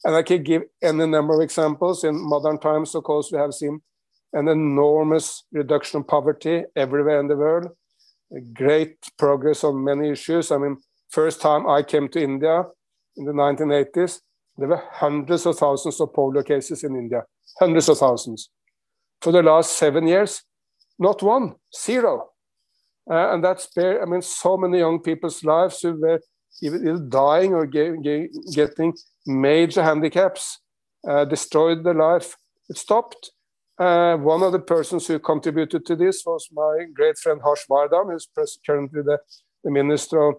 And 0.04 0.16
I 0.16 0.24
can 0.24 0.42
give 0.42 0.64
any 0.82 1.06
number 1.06 1.36
of 1.36 1.42
examples. 1.42 2.04
In 2.04 2.16
modern 2.16 2.58
times, 2.58 2.96
of 2.96 3.04
course, 3.04 3.32
we 3.32 3.38
have 3.38 3.54
seen 3.54 3.82
an 4.36 4.48
enormous 4.50 5.46
reduction 5.52 6.02
of 6.02 6.08
poverty 6.08 6.64
everywhere 6.76 7.20
in 7.20 7.28
the 7.28 7.38
world, 7.38 7.70
great 8.54 8.98
progress 9.18 9.64
on 9.64 9.84
many 9.84 10.12
issues. 10.12 10.52
I 10.52 10.58
mean, 10.58 10.78
first 11.10 11.42
time 11.42 11.68
I 11.68 11.82
came 11.84 12.10
to 12.10 12.22
India 12.22 12.64
in 13.16 13.26
the 13.26 13.32
1980s, 13.32 14.20
there 14.58 14.68
were 14.68 14.84
hundreds 14.92 15.46
of 15.46 15.58
thousands 15.58 16.00
of 16.02 16.14
polio 16.14 16.46
cases 16.46 16.84
in 16.84 16.96
India, 16.96 17.24
hundreds 17.60 17.90
of 17.90 17.98
thousands. 17.98 18.50
For 19.22 19.32
the 19.32 19.42
last 19.42 19.78
seven 19.78 20.06
years, 20.06 20.44
not 21.00 21.24
one, 21.24 21.56
zero. 21.76 22.30
Uh, 23.10 23.34
and 23.34 23.44
that's 23.44 23.64
spared, 23.64 24.02
I 24.02 24.06
mean, 24.06 24.22
so 24.22 24.58
many 24.58 24.80
young 24.80 25.00
people's 25.02 25.44
lives 25.44 25.80
who 25.82 25.94
were 25.94 26.20
either 26.62 26.98
dying 26.98 27.54
or 27.54 27.66
get, 27.66 28.02
get, 28.02 28.30
getting 28.54 28.94
major 29.26 29.84
handicaps, 29.84 30.60
uh, 31.08 31.26
destroyed 31.26 31.84
their 31.84 31.94
life. 31.94 32.36
It 32.70 32.78
stopped. 32.78 33.32
Uh, 33.78 34.16
one 34.18 34.42
of 34.42 34.52
the 34.52 34.60
persons 34.60 35.08
who 35.08 35.20
contributed 35.20 35.86
to 35.86 35.96
this 35.96 36.24
was 36.26 36.48
my 36.54 36.86
great 36.94 37.18
friend 37.18 37.42
Harsh 37.42 37.66
Vardhan, 37.70 38.12
who's 38.12 38.28
currently 38.66 39.02
the, 39.02 39.18
the 39.64 39.72
Minister 39.72 40.30
of, 40.30 40.36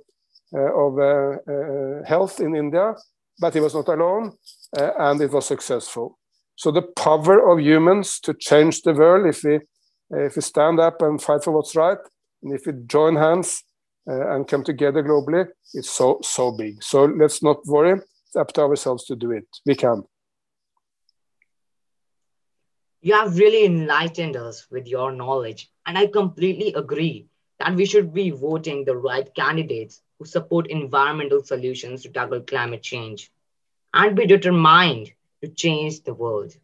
uh, 0.54 0.72
of 0.74 0.98
uh, 0.98 1.36
uh, 1.52 2.04
Health 2.06 2.40
in 2.40 2.56
India. 2.56 2.94
But 3.38 3.52
he 3.52 3.60
was 3.60 3.74
not 3.74 3.88
alone, 3.88 4.32
and 4.78 5.20
it 5.20 5.30
was 5.30 5.44
successful. 5.44 6.18
So 6.54 6.70
the 6.70 6.80
power 6.80 7.50
of 7.50 7.60
humans 7.60 8.18
to 8.20 8.32
change 8.32 8.80
the 8.80 8.94
world, 8.94 9.26
if 9.26 9.44
we 9.44 9.60
if 10.10 10.36
we 10.36 10.42
stand 10.42 10.80
up 10.80 11.02
and 11.02 11.20
fight 11.20 11.44
for 11.44 11.50
what's 11.50 11.76
right, 11.76 11.98
and 12.42 12.54
if 12.54 12.66
we 12.66 12.72
join 12.86 13.16
hands 13.16 13.62
uh, 14.08 14.34
and 14.34 14.46
come 14.46 14.64
together 14.64 15.02
globally, 15.02 15.46
it's 15.74 15.90
so, 15.90 16.18
so 16.22 16.52
big. 16.52 16.82
So 16.82 17.04
let's 17.04 17.42
not 17.42 17.58
worry. 17.66 18.00
It's 18.26 18.36
up 18.36 18.52
to 18.54 18.62
ourselves 18.62 19.04
to 19.06 19.16
do 19.16 19.32
it. 19.32 19.46
We 19.66 19.74
can. 19.74 20.04
You 23.06 23.12
have 23.12 23.38
really 23.38 23.64
enlightened 23.64 24.34
us 24.34 24.66
with 24.68 24.88
your 24.88 25.12
knowledge. 25.12 25.70
And 25.86 25.96
I 25.96 26.08
completely 26.08 26.72
agree 26.74 27.28
that 27.60 27.76
we 27.76 27.86
should 27.86 28.12
be 28.12 28.30
voting 28.30 28.84
the 28.84 28.96
right 28.96 29.32
candidates 29.32 30.02
who 30.18 30.24
support 30.24 30.66
environmental 30.66 31.44
solutions 31.44 32.02
to 32.02 32.08
tackle 32.08 32.40
climate 32.40 32.82
change 32.82 33.30
and 33.94 34.16
be 34.16 34.26
determined 34.26 35.12
to 35.40 35.46
change 35.46 36.02
the 36.02 36.14
world. 36.14 36.56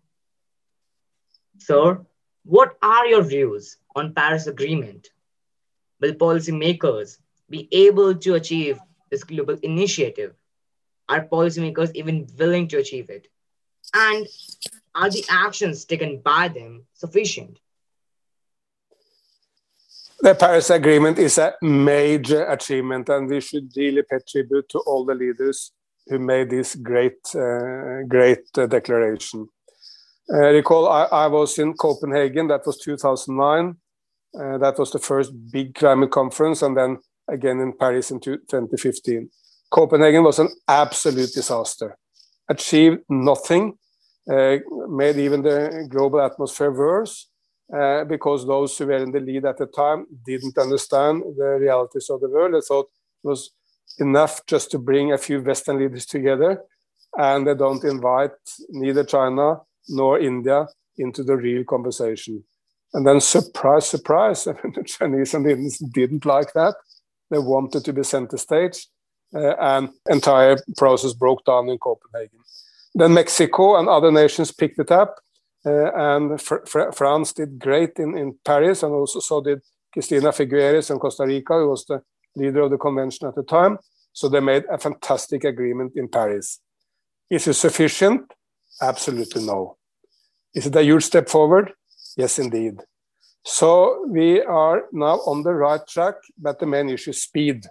Sir, 1.59 2.05
what 2.45 2.77
are 2.83 3.07
your 3.07 3.23
views 3.23 3.77
on 3.95 4.13
Paris 4.13 4.49
Agreement? 4.49 5.11
Will 6.01 6.15
policymakers 6.15 7.19
be 7.51 7.69
able 7.71 8.17
to 8.17 8.35
achieve 8.35 8.81
this 9.13 9.23
global 9.23 9.59
initiative? 9.63 10.35
Are 11.09 11.25
policymakers 11.25 11.93
even 11.95 12.27
willing 12.37 12.67
to 12.67 12.79
achieve 12.79 13.11
it? 13.11 13.29
And 13.95 14.27
are 14.95 15.11
the 15.11 15.25
actions 15.29 15.85
taken 15.85 16.21
by 16.21 16.49
them 16.49 16.85
sufficient? 16.95 17.59
The 20.21 20.35
Paris 20.37 20.71
Agreement 20.71 21.19
is 21.19 21.39
a 21.39 21.55
major 21.63 22.45
achievement, 22.47 23.09
and 23.09 23.29
we 23.29 23.41
should 23.41 23.71
really 23.77 24.03
pay 24.09 24.19
tribute 24.29 24.69
to 24.69 24.79
all 24.81 25.05
the 25.05 25.15
leaders 25.15 25.73
who 26.07 26.19
made 26.19 26.51
this 26.51 26.77
great, 26.77 27.19
uh, 27.35 28.03
great 28.07 28.45
uh, 28.57 28.67
declaration. 28.67 29.49
Uh, 30.33 30.53
recall, 30.53 30.89
I, 30.89 31.05
I, 31.05 31.27
was 31.27 31.59
in 31.59 31.75
Copenhagen. 31.75 32.47
That 32.47 32.65
was 32.65 32.79
2009. 32.79 33.77
Uh, 34.39 34.59
that 34.59 34.79
was 34.79 34.93
the 34.93 35.01
first 35.01 35.33
big 35.51 35.75
climate 35.75 36.13
conference, 36.13 36.63
and 36.63 36.77
then 36.77 36.99
again 37.29 37.59
in 37.59 37.73
Paris 37.73 38.11
in 38.11 38.21
2015. 38.21 39.29
Copenhagen 39.71 40.23
was 40.23 40.39
an 40.39 40.51
absolute 40.69 41.33
disaster. 41.33 41.97
Achieved 42.49 43.01
nothing, 43.09 43.77
made 44.27 45.17
even 45.17 45.43
the 45.43 45.87
global 45.89 46.21
atmosphere 46.21 46.71
worse 46.71 47.29
uh, 47.77 48.05
because 48.05 48.47
those 48.47 48.77
who 48.77 48.87
were 48.87 49.03
in 49.03 49.13
the 49.13 49.21
lead 49.21 49.45
at 49.45 49.59
the 49.59 49.67
time 49.67 50.07
didn't 50.25 50.59
understand 50.59 51.23
the 51.37 51.57
realities 51.61 52.11
of 52.11 52.21
the 52.21 52.29
world. 52.29 52.55
They 52.55 52.61
thought 52.61 52.91
it 53.25 53.27
was 53.27 53.51
enough 53.99 54.45
just 54.47 54.71
to 54.73 54.79
bring 54.79 55.13
a 55.13 55.19
few 55.19 55.41
Western 55.41 55.79
leaders 55.79 56.07
together, 56.07 56.63
and 57.17 57.47
they 57.47 57.55
don't 57.55 57.85
invite 57.85 58.33
neither 58.71 59.05
China 59.05 59.61
nor 59.89 60.19
India 60.19 60.67
into 60.99 61.23
the 61.23 61.37
real 61.37 61.65
conversation. 61.65 62.45
And 62.95 63.07
then, 63.07 63.21
surprise, 63.21 63.89
surprise, 63.89 64.47
I 64.47 64.53
mean, 64.53 64.75
the 64.75 64.85
Chinese 64.85 65.35
and 65.35 65.47
the 65.47 65.51
Indians 65.51 65.79
didn't 65.79 66.27
like 66.27 66.53
that. 66.53 66.75
They 67.31 67.39
wanted 67.39 67.85
to 67.87 67.93
be 67.93 68.03
center 68.03 68.37
stage, 68.37 68.87
uh, 69.35 69.55
and 69.59 69.89
entire 70.11 70.59
process 70.77 71.15
broke 71.15 71.45
down 71.47 71.71
in 71.71 71.79
Copenhagen. 71.79 72.39
Then 72.95 73.15
Mexico 73.15 73.77
and 73.79 73.89
other 73.89 74.13
nations 74.13 74.53
picked 74.53 74.79
it 74.79 74.91
up, 74.91 75.17
uh, 75.65 75.93
and 75.95 76.41
fr 76.41 76.57
fr 76.67 76.91
France 76.93 77.33
did 77.33 77.59
great 77.59 77.99
in, 77.99 78.17
in 78.17 78.39
Paris, 78.45 78.83
and 78.83 78.93
also 78.93 79.21
so 79.21 79.41
did 79.41 79.61
Christiana 79.93 80.33
Figueres 80.33 80.91
in 80.91 80.99
Costa 80.99 81.25
Rica, 81.25 81.55
who 81.55 81.71
was 81.71 81.85
the 81.87 82.03
leader 82.37 82.63
of 82.63 82.71
the 82.71 82.79
convention 82.79 83.29
at 83.29 83.35
the 83.35 83.43
time. 83.43 83.79
So 84.13 84.29
they 84.29 84.41
made 84.41 84.65
a 84.71 84.79
fantastic 84.79 85.45
agreement 85.45 85.93
in 85.97 86.09
Paris. 86.09 86.61
Is 87.31 87.47
it 87.47 87.55
sufficient? 87.55 88.33
Absolutely 88.81 89.45
no. 89.45 89.79
Is 90.55 90.67
it 90.67 90.77
a 90.77 90.83
huge 90.83 91.05
step 91.05 91.29
forward? 91.29 91.73
Yes, 92.17 92.39
indeed. 92.39 92.81
So 93.45 94.05
we 94.09 94.43
are 94.43 94.85
now 94.93 95.17
on 95.27 95.43
the 95.43 95.55
right 95.55 95.87
track, 95.87 96.15
but 96.39 96.59
the 96.59 96.67
main 96.67 96.91
issue 96.91 97.11
is 97.11 97.23
speed. 97.23 97.65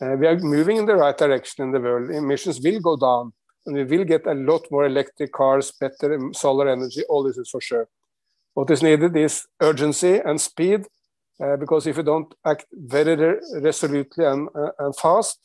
Uh, 0.00 0.14
we 0.18 0.26
are 0.26 0.38
moving 0.38 0.76
in 0.76 0.86
the 0.86 0.94
right 0.94 1.16
direction 1.16 1.64
in 1.64 1.72
the 1.72 1.80
world. 1.80 2.10
Emissions 2.10 2.60
will 2.60 2.80
go 2.80 2.96
down, 2.96 3.32
and 3.66 3.76
we 3.76 3.84
will 3.84 4.04
get 4.04 4.26
a 4.26 4.34
lot 4.34 4.66
more 4.70 4.86
electric 4.86 5.32
cars, 5.32 5.72
better 5.72 6.18
solar 6.32 6.68
energy. 6.68 7.02
All 7.08 7.22
this 7.22 7.36
is 7.36 7.50
for 7.50 7.60
sure. 7.60 7.88
What 8.54 8.70
is 8.70 8.82
needed 8.82 9.16
is 9.16 9.46
urgency 9.60 10.18
and 10.18 10.40
speed, 10.40 10.86
uh, 11.42 11.56
because 11.56 11.86
if 11.86 11.96
we 11.96 12.02
don't 12.02 12.32
act 12.44 12.66
very 12.72 13.16
re 13.16 13.36
resolutely 13.60 14.24
and, 14.24 14.48
uh, 14.54 14.70
and 14.78 14.96
fast, 14.96 15.38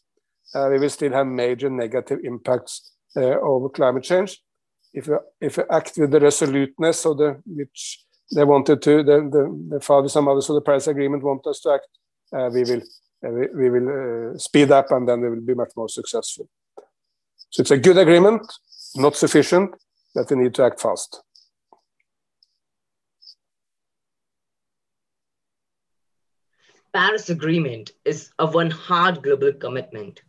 uh, 0.55 0.67
we 0.71 0.79
will 0.79 0.89
still 0.89 1.11
have 1.11 1.27
major 1.27 1.69
negative 1.69 2.19
impacts 2.23 2.93
uh, 3.17 3.39
of 3.41 3.73
climate 3.73 4.03
change 4.03 4.41
if 4.93 5.07
you 5.07 5.19
if 5.39 5.59
act 5.69 5.97
with 5.97 6.11
the 6.11 6.19
resoluteness 6.19 7.05
of 7.05 7.17
the 7.17 7.41
which 7.45 8.03
they 8.33 8.43
wanted 8.43 8.81
to 8.81 9.03
the 9.03 9.17
the, 9.31 9.75
the 9.75 9.79
fathers 9.79 10.15
and 10.15 10.25
mothers 10.25 10.49
of 10.49 10.55
the 10.55 10.61
Paris 10.61 10.87
Agreement 10.87 11.23
want 11.23 11.45
us 11.47 11.59
to 11.61 11.71
act, 11.71 11.87
uh, 12.33 12.49
we 12.53 12.63
will 12.63 12.81
uh, 13.25 13.29
we, 13.29 13.47
we, 13.55 13.69
will 13.69 14.37
speed 14.39 14.71
up 14.71 14.91
and 14.91 15.07
then 15.07 15.21
we 15.21 15.29
will 15.29 15.41
be 15.41 15.53
much 15.53 15.71
more 15.75 15.89
successful. 15.89 16.49
So 17.51 17.61
it's 17.61 17.71
a 17.71 17.77
good 17.77 17.97
agreement, 17.97 18.41
not 18.95 19.15
sufficient, 19.15 19.75
but 20.15 20.29
we 20.29 20.37
need 20.37 20.53
to 20.55 20.63
act 20.63 20.81
fast. 20.81 21.21
Paris 26.93 27.29
Agreement 27.29 27.91
is 28.03 28.31
a 28.37 28.45
one 28.45 28.69
hard 28.69 29.23
global 29.23 29.53
commitment 29.53 30.21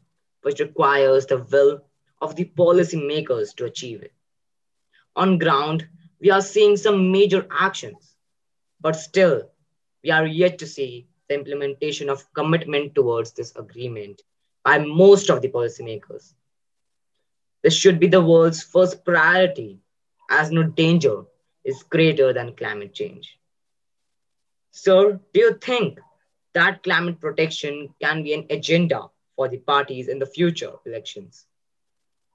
which 0.43 0.61
requires 0.61 1.27
the 1.27 1.39
will 1.39 1.85
of 2.21 2.37
the 2.37 2.45
policymakers 2.45 3.55
to 3.57 3.65
achieve 3.65 4.03
it 4.03 4.13
on 5.17 5.39
ground, 5.39 5.87
we 6.21 6.31
are 6.31 6.41
seeing 6.41 6.77
some 6.77 7.13
major 7.13 7.47
actions, 7.51 8.15
but 8.81 8.97
still, 8.97 9.51
we 10.03 10.11
are 10.11 10.27
yet 10.27 10.59
to 10.59 10.67
see 10.67 11.07
the 11.29 11.35
implementation 11.35 12.09
of 12.09 12.33
commitment 12.35 12.95
towards 12.95 13.33
this 13.33 13.55
agreement 13.57 14.23
by 14.65 14.79
most 14.79 15.31
of 15.31 15.43
the 15.43 15.49
policymakers. 15.49 16.35
This 17.63 17.75
should 17.75 18.01
be 18.01 18.09
the 18.09 18.21
world's 18.21 18.63
first 18.63 19.05
priority, 19.05 19.79
as 20.31 20.51
no 20.51 20.63
danger 20.65 21.23
is 21.65 21.83
greater 21.85 22.33
than 22.33 22.57
climate 22.57 22.93
change. 22.93 23.39
Sir, 24.71 25.21
do 25.33 25.41
you 25.41 25.55
think 25.55 26.01
that 26.55 26.83
climate 26.83 27.21
protection 27.21 27.95
can 28.01 28.23
be 28.23 28.35
an 28.35 28.47
agenda 28.51 29.09
for 29.37 29.49
the 29.49 29.59
parties 29.59 30.09
in 30.09 30.19
the 30.19 30.27
future 30.27 30.73
elections? 30.87 31.47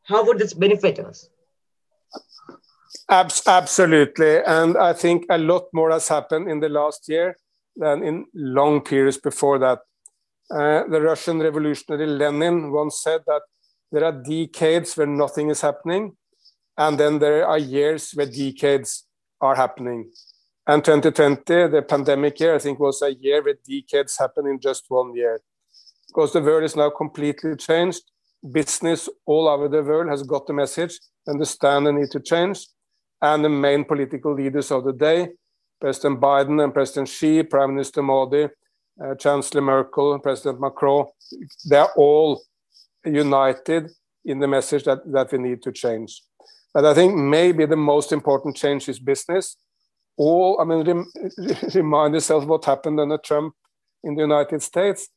How 0.03 0.25
would 0.25 0.39
this 0.39 0.53
benefit 0.53 0.99
us? 0.99 1.29
Abs 3.09 3.41
absolutely. 3.47 4.43
And 4.43 4.77
I 4.77 4.93
think 4.93 5.25
a 5.29 5.37
lot 5.37 5.65
more 5.73 5.91
has 5.91 6.07
happened 6.07 6.49
in 6.49 6.59
the 6.59 6.69
last 6.69 7.09
year 7.09 7.37
than 7.75 8.03
in 8.03 8.25
long 8.33 8.81
periods 8.81 9.17
before 9.17 9.59
that. 9.59 9.79
Uh, 10.49 10.83
the 10.87 11.01
Russian 11.01 11.39
revolutionary 11.39 12.07
Lenin 12.07 12.71
once 12.71 13.01
said 13.01 13.21
that 13.27 13.41
there 13.91 14.03
are 14.03 14.11
decades 14.11 14.95
where 14.95 15.07
nothing 15.07 15.49
is 15.49 15.61
happening, 15.61 16.15
and 16.77 16.99
then 16.99 17.19
there 17.19 17.47
are 17.47 17.57
years 17.57 18.11
where 18.11 18.25
decades 18.25 19.05
are 19.41 19.55
happening. 19.55 20.11
And 20.67 20.83
2020, 20.83 21.69
the 21.69 21.81
pandemic 21.81 22.39
year, 22.39 22.55
I 22.55 22.59
think 22.59 22.79
was 22.79 23.01
a 23.01 23.13
year 23.13 23.43
where 23.43 23.57
decades 23.67 24.17
happen 24.17 24.47
in 24.47 24.59
just 24.59 24.85
one 24.89 25.15
year. 25.15 25.39
Because 26.07 26.33
the 26.33 26.41
world 26.41 26.63
is 26.63 26.75
now 26.75 26.89
completely 26.89 27.55
changed. 27.55 28.01
Business 28.51 29.07
all 29.25 29.47
over 29.47 29.67
the 29.67 29.81
world 29.81 30.09
has 30.09 30.23
got 30.23 30.45
the 30.45 30.53
message, 30.53 30.99
understand 31.27 31.87
the 31.87 31.93
need 31.93 32.11
to 32.11 32.19
change 32.19 32.67
and 33.21 33.43
the 33.43 33.49
main 33.49 33.83
political 33.83 34.33
leaders 34.33 34.71
of 34.71 34.83
the 34.83 34.93
day, 34.93 35.29
President 35.79 36.19
Biden 36.19 36.63
and 36.63 36.73
President 36.73 37.07
Xi, 37.07 37.43
Prime 37.43 37.71
Minister 37.71 38.01
Modi, 38.01 38.47
uh, 39.03 39.15
Chancellor 39.15 39.61
Merkel, 39.61 40.19
President 40.19 40.59
Macron, 40.59 41.05
they're 41.65 41.91
all 41.95 42.41
united 43.13 43.91
in 44.25 44.39
the 44.39 44.47
message 44.47 44.83
that, 44.83 44.99
that 45.11 45.31
we 45.31 45.37
need 45.37 45.61
to 45.63 45.71
change. 45.71 46.21
But 46.73 46.85
I 46.85 46.93
think 46.93 47.15
maybe 47.15 47.65
the 47.65 47.75
most 47.75 48.11
important 48.11 48.55
change 48.55 48.87
is 48.89 48.99
business. 48.99 49.55
all, 50.17 50.59
I 50.59 50.65
mean, 50.65 50.85
rem, 50.85 51.11
remind 51.73 52.13
yourself 52.13 52.45
what 52.45 52.65
happened 52.65 52.99
under 52.99 53.17
Trump 53.17 53.53
in 54.03 54.15
the 54.15 54.21
United 54.21 54.61
States. 54.61 55.09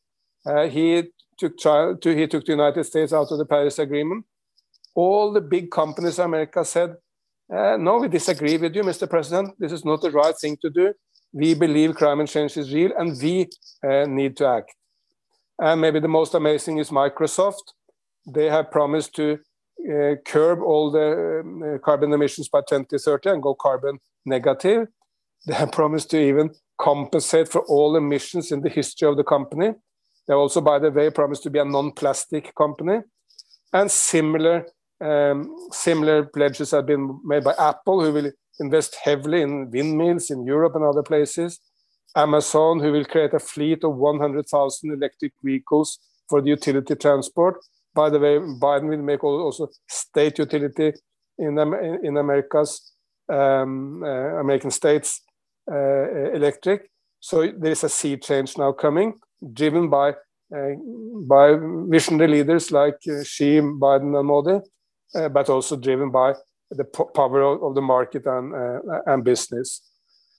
Uh, 0.46 0.68
he 0.68 1.04
took 1.38 1.56
to, 1.58 1.96
he 2.04 2.26
took 2.26 2.44
the 2.44 2.52
United 2.52 2.84
States 2.84 3.12
out 3.12 3.30
of 3.30 3.38
the 3.38 3.46
Paris 3.46 3.78
Agreement. 3.78 4.24
All 4.94 5.32
the 5.32 5.40
big 5.40 5.70
companies 5.70 6.18
in 6.18 6.24
America 6.24 6.64
said, 6.64 6.96
uh, 7.54 7.76
"No, 7.76 7.98
we 7.98 8.08
disagree 8.08 8.56
with 8.56 8.74
you, 8.74 8.82
Mr. 8.82 9.08
President. 9.08 9.54
This 9.58 9.72
is 9.72 9.84
not 9.84 10.02
the 10.02 10.10
right 10.10 10.36
thing 10.36 10.56
to 10.62 10.70
do. 10.70 10.94
We 11.32 11.54
believe 11.54 11.94
climate 11.94 12.28
change 12.28 12.56
is 12.56 12.72
real, 12.72 12.92
and 12.98 13.20
we 13.22 13.48
uh, 13.88 14.06
need 14.06 14.36
to 14.38 14.46
act." 14.46 14.74
And 15.58 15.80
maybe 15.80 16.00
the 16.00 16.08
most 16.08 16.34
amazing 16.34 16.78
is 16.78 16.90
Microsoft. 16.90 17.74
They 18.32 18.46
have 18.46 18.70
promised 18.70 19.14
to 19.16 19.38
uh, 19.90 20.14
curb 20.24 20.60
all 20.62 20.90
the 20.90 21.40
um, 21.40 21.80
carbon 21.84 22.12
emissions 22.12 22.48
by 22.48 22.60
2030 22.60 23.30
and 23.30 23.42
go 23.42 23.54
carbon 23.54 23.98
negative. 24.24 24.88
They 25.46 25.54
have 25.54 25.72
promised 25.72 26.10
to 26.10 26.20
even 26.20 26.50
compensate 26.78 27.48
for 27.48 27.62
all 27.62 27.96
emissions 27.96 28.52
in 28.52 28.60
the 28.60 28.68
history 28.68 29.08
of 29.08 29.16
the 29.16 29.24
company. 29.24 29.72
They 30.28 30.34
also, 30.34 30.60
by 30.60 30.78
the 30.78 30.90
way, 30.90 31.10
promised 31.10 31.42
to 31.44 31.50
be 31.50 31.58
a 31.58 31.64
non-plastic 31.64 32.54
company. 32.54 33.00
And 33.72 33.90
similar 33.90 34.66
um, 35.00 35.56
similar 35.72 36.24
pledges 36.24 36.72
have 36.72 36.86
been 36.86 37.20
made 37.24 37.42
by 37.42 37.54
Apple, 37.58 38.04
who 38.04 38.12
will 38.12 38.32
invest 38.58 38.96
heavily 39.02 39.40
in 39.40 39.70
windmills 39.70 40.30
in 40.30 40.44
Europe 40.44 40.74
and 40.74 40.84
other 40.84 41.02
places. 41.02 41.58
Amazon, 42.14 42.80
who 42.80 42.92
will 42.92 43.04
create 43.04 43.32
a 43.32 43.38
fleet 43.38 43.82
of 43.84 43.96
100,000 43.96 44.92
electric 44.92 45.32
vehicles 45.42 45.98
for 46.28 46.42
the 46.42 46.50
utility 46.50 46.94
transport. 46.96 47.56
By 47.94 48.10
the 48.10 48.18
way, 48.18 48.38
Biden 48.38 48.88
will 48.88 49.02
make 49.02 49.24
also 49.24 49.68
state 49.88 50.38
utility 50.38 50.92
in, 51.38 51.58
in 52.04 52.16
America's 52.16 52.92
um, 53.30 54.02
uh, 54.02 54.40
American 54.40 54.70
states 54.70 55.22
uh, 55.70 56.32
electric. 56.32 56.90
So 57.20 57.50
there 57.58 57.72
is 57.72 57.84
a 57.84 57.88
sea 57.88 58.16
change 58.16 58.56
now 58.58 58.72
coming, 58.72 59.14
driven 59.52 59.88
by 59.88 60.14
uh, 60.56 60.74
by 61.28 61.56
visionary 61.88 62.28
leaders 62.28 62.72
like 62.72 62.98
uh, 63.08 63.22
Xi, 63.22 63.60
Biden, 63.60 64.18
and 64.18 64.26
Modi, 64.26 64.58
uh, 65.14 65.28
but 65.28 65.48
also 65.48 65.76
driven 65.76 66.10
by 66.10 66.34
the 66.70 66.84
power 66.84 67.42
of, 67.42 67.62
of 67.62 67.74
the 67.74 67.82
market 67.82 68.26
and 68.26 68.54
uh, 68.54 69.00
and 69.06 69.24
business. 69.24 69.82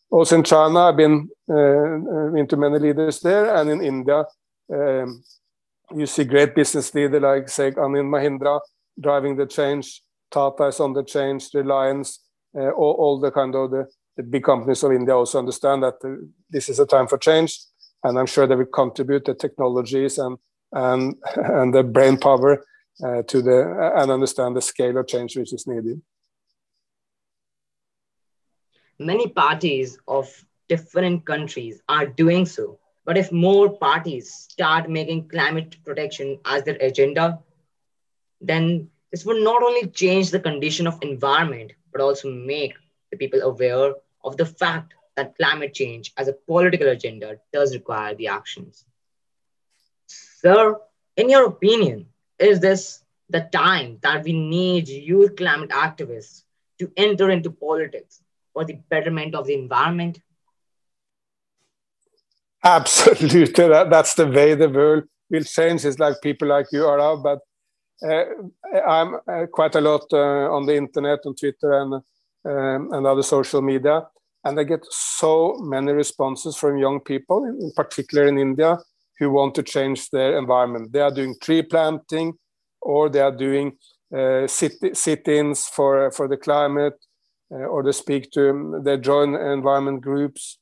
Also 0.10 0.36
in 0.36 0.44
China, 0.44 0.80
I've 0.80 0.98
been 0.98 1.30
into 1.48 2.58
many 2.58 2.80
leaders 2.80 3.22
there, 3.22 3.56
and 3.56 3.70
in 3.70 3.82
India, 3.82 4.26
um, 4.74 5.24
you 5.96 6.06
see 6.06 6.24
great 6.24 6.56
business 6.56 6.94
leaders 6.94 7.22
like 7.22 7.50
say 7.50 7.72
Anand 7.72 8.10
Mahindra 8.10 8.60
driving 9.00 9.36
the 9.36 9.46
change. 9.46 10.02
Tata 10.30 10.66
is 10.66 10.80
on 10.80 10.94
the 10.94 11.04
change. 11.04 11.50
Reliance 11.54 12.20
uh, 12.58 12.70
all, 12.72 12.96
all, 13.00 13.20
the 13.20 13.32
kind 13.32 13.56
of 13.56 13.72
the, 13.72 13.88
the, 14.18 14.24
big 14.24 14.44
companies 14.44 14.84
of 14.84 14.92
India 14.92 15.16
also 15.16 15.40
understand 15.40 15.84
that 15.84 15.96
uh, 16.04 16.16
this 16.50 16.70
is 16.70 16.80
a 16.80 16.86
time 16.86 17.08
for 17.08 17.18
change, 17.18 17.60
and 18.04 18.20
I'm 18.20 18.26
sure 18.26 18.46
they 18.46 18.56
will 18.56 18.66
contribute 18.66 19.26
the 19.26 19.34
technologies 19.34 20.18
and 20.18 20.38
and 20.74 21.16
and 21.36 21.74
the 21.74 21.84
brain 21.84 22.18
power 22.18 22.64
uh, 23.04 23.24
to 23.24 23.42
the 23.42 23.94
and 23.96 24.12
understand 24.12 24.56
the 24.56 24.62
scale 24.62 24.98
of 24.98 25.08
change 25.08 25.38
which 25.38 25.54
is 25.54 25.66
needed. 25.66 26.02
Many 29.00 29.28
parties 29.28 29.98
of 30.08 30.28
different 30.70 31.26
countries 31.26 31.82
are 31.90 32.06
doing 32.06 32.46
so. 32.46 32.81
But 33.06 33.18
if 33.18 33.32
more 33.32 33.70
parties 33.70 34.32
start 34.32 34.90
making 34.90 35.30
climate 35.30 35.76
protection 35.84 36.40
as 36.46 36.64
their 36.64 36.78
agenda, 36.80 37.40
then 38.40 38.90
this 39.12 39.26
will 39.26 39.44
not 39.44 39.64
only 39.64 39.88
change 39.88 40.30
the 40.30 40.40
condition 40.40 40.88
of 40.88 41.02
environment, 41.02 41.74
but 41.92 42.02
also 42.02 42.32
make 42.32 42.74
the 43.12 43.18
people 43.18 43.42
aware 43.42 43.94
of 44.24 44.38
the 44.38 44.46
fact 44.46 44.94
that 45.16 45.36
climate 45.38 45.74
change 45.74 46.14
as 46.18 46.28
a 46.28 46.34
political 46.34 46.88
agenda 46.88 47.38
does 47.52 47.74
require 47.74 48.16
the 48.16 48.28
actions. 48.28 48.86
Sir, 50.08 50.78
in 51.18 51.30
your 51.30 51.46
opinion, 51.46 52.08
is 52.40 52.60
this 52.60 53.04
the 53.30 53.42
time 53.52 54.00
that 54.02 54.24
we 54.24 54.34
need 54.34 54.88
youth 54.88 55.36
climate 55.36 55.70
activists 55.70 56.44
to 56.80 56.92
enter 56.98 57.30
into 57.30 57.52
politics 57.52 58.22
for 58.54 58.66
the 58.66 58.74
betterment 58.90 59.36
of 59.36 59.46
the 59.46 59.54
environment? 59.54 60.20
Absolutely. 62.64 63.46
That, 63.70 63.90
that's 63.90 64.16
the 64.16 64.28
way 64.28 64.56
the 64.56 64.70
world 64.70 65.04
will 65.30 65.44
change. 65.44 65.86
It's 65.86 66.00
like 66.00 66.22
people 66.22 66.48
like 66.48 66.68
you 66.72 66.86
are, 66.86 67.18
but 67.18 67.40
uh, 68.08 68.26
I'm 68.88 69.16
uh, 69.28 69.48
quite 69.52 69.76
a 69.76 69.82
lot 69.82 70.06
uh, 70.14 70.18
on 70.54 70.66
the 70.68 70.76
internet, 70.78 71.20
on 71.26 71.36
Twitter, 71.36 71.74
and 71.74 71.96
um, 72.46 72.94
and 72.94 73.08
other 73.08 73.24
social 73.24 73.62
media, 73.62 74.08
and 74.46 74.60
I 74.60 74.64
get 74.64 74.82
so 74.90 75.56
many 75.60 75.92
responses 75.94 76.58
from 76.58 76.78
young 76.78 77.02
people, 77.02 77.46
in 77.46 77.72
particular 77.76 78.28
in 78.28 78.38
India, 78.40 78.80
who 79.20 79.32
want 79.32 79.56
to 79.56 79.64
change 79.64 80.10
their 80.12 80.38
environment. 80.38 80.94
They 80.94 81.02
are 81.02 81.12
doing 81.14 81.36
tree 81.44 81.64
planting, 81.64 82.34
or 82.82 83.10
they 83.10 83.22
are 83.22 83.36
doing 83.36 83.74
uh, 84.16 84.48
sit- 84.48 84.98
sit-ins 84.98 85.68
for 85.68 86.12
for 86.12 86.28
the 86.30 86.38
climate, 86.38 86.96
uh, 87.54 87.58
or 87.68 87.84
they 87.84 87.92
speak 87.94 88.32
to 88.32 88.50
um, 88.52 88.84
they 88.84 88.98
join 88.98 89.36
environment 89.36 90.02
groups, 90.02 90.60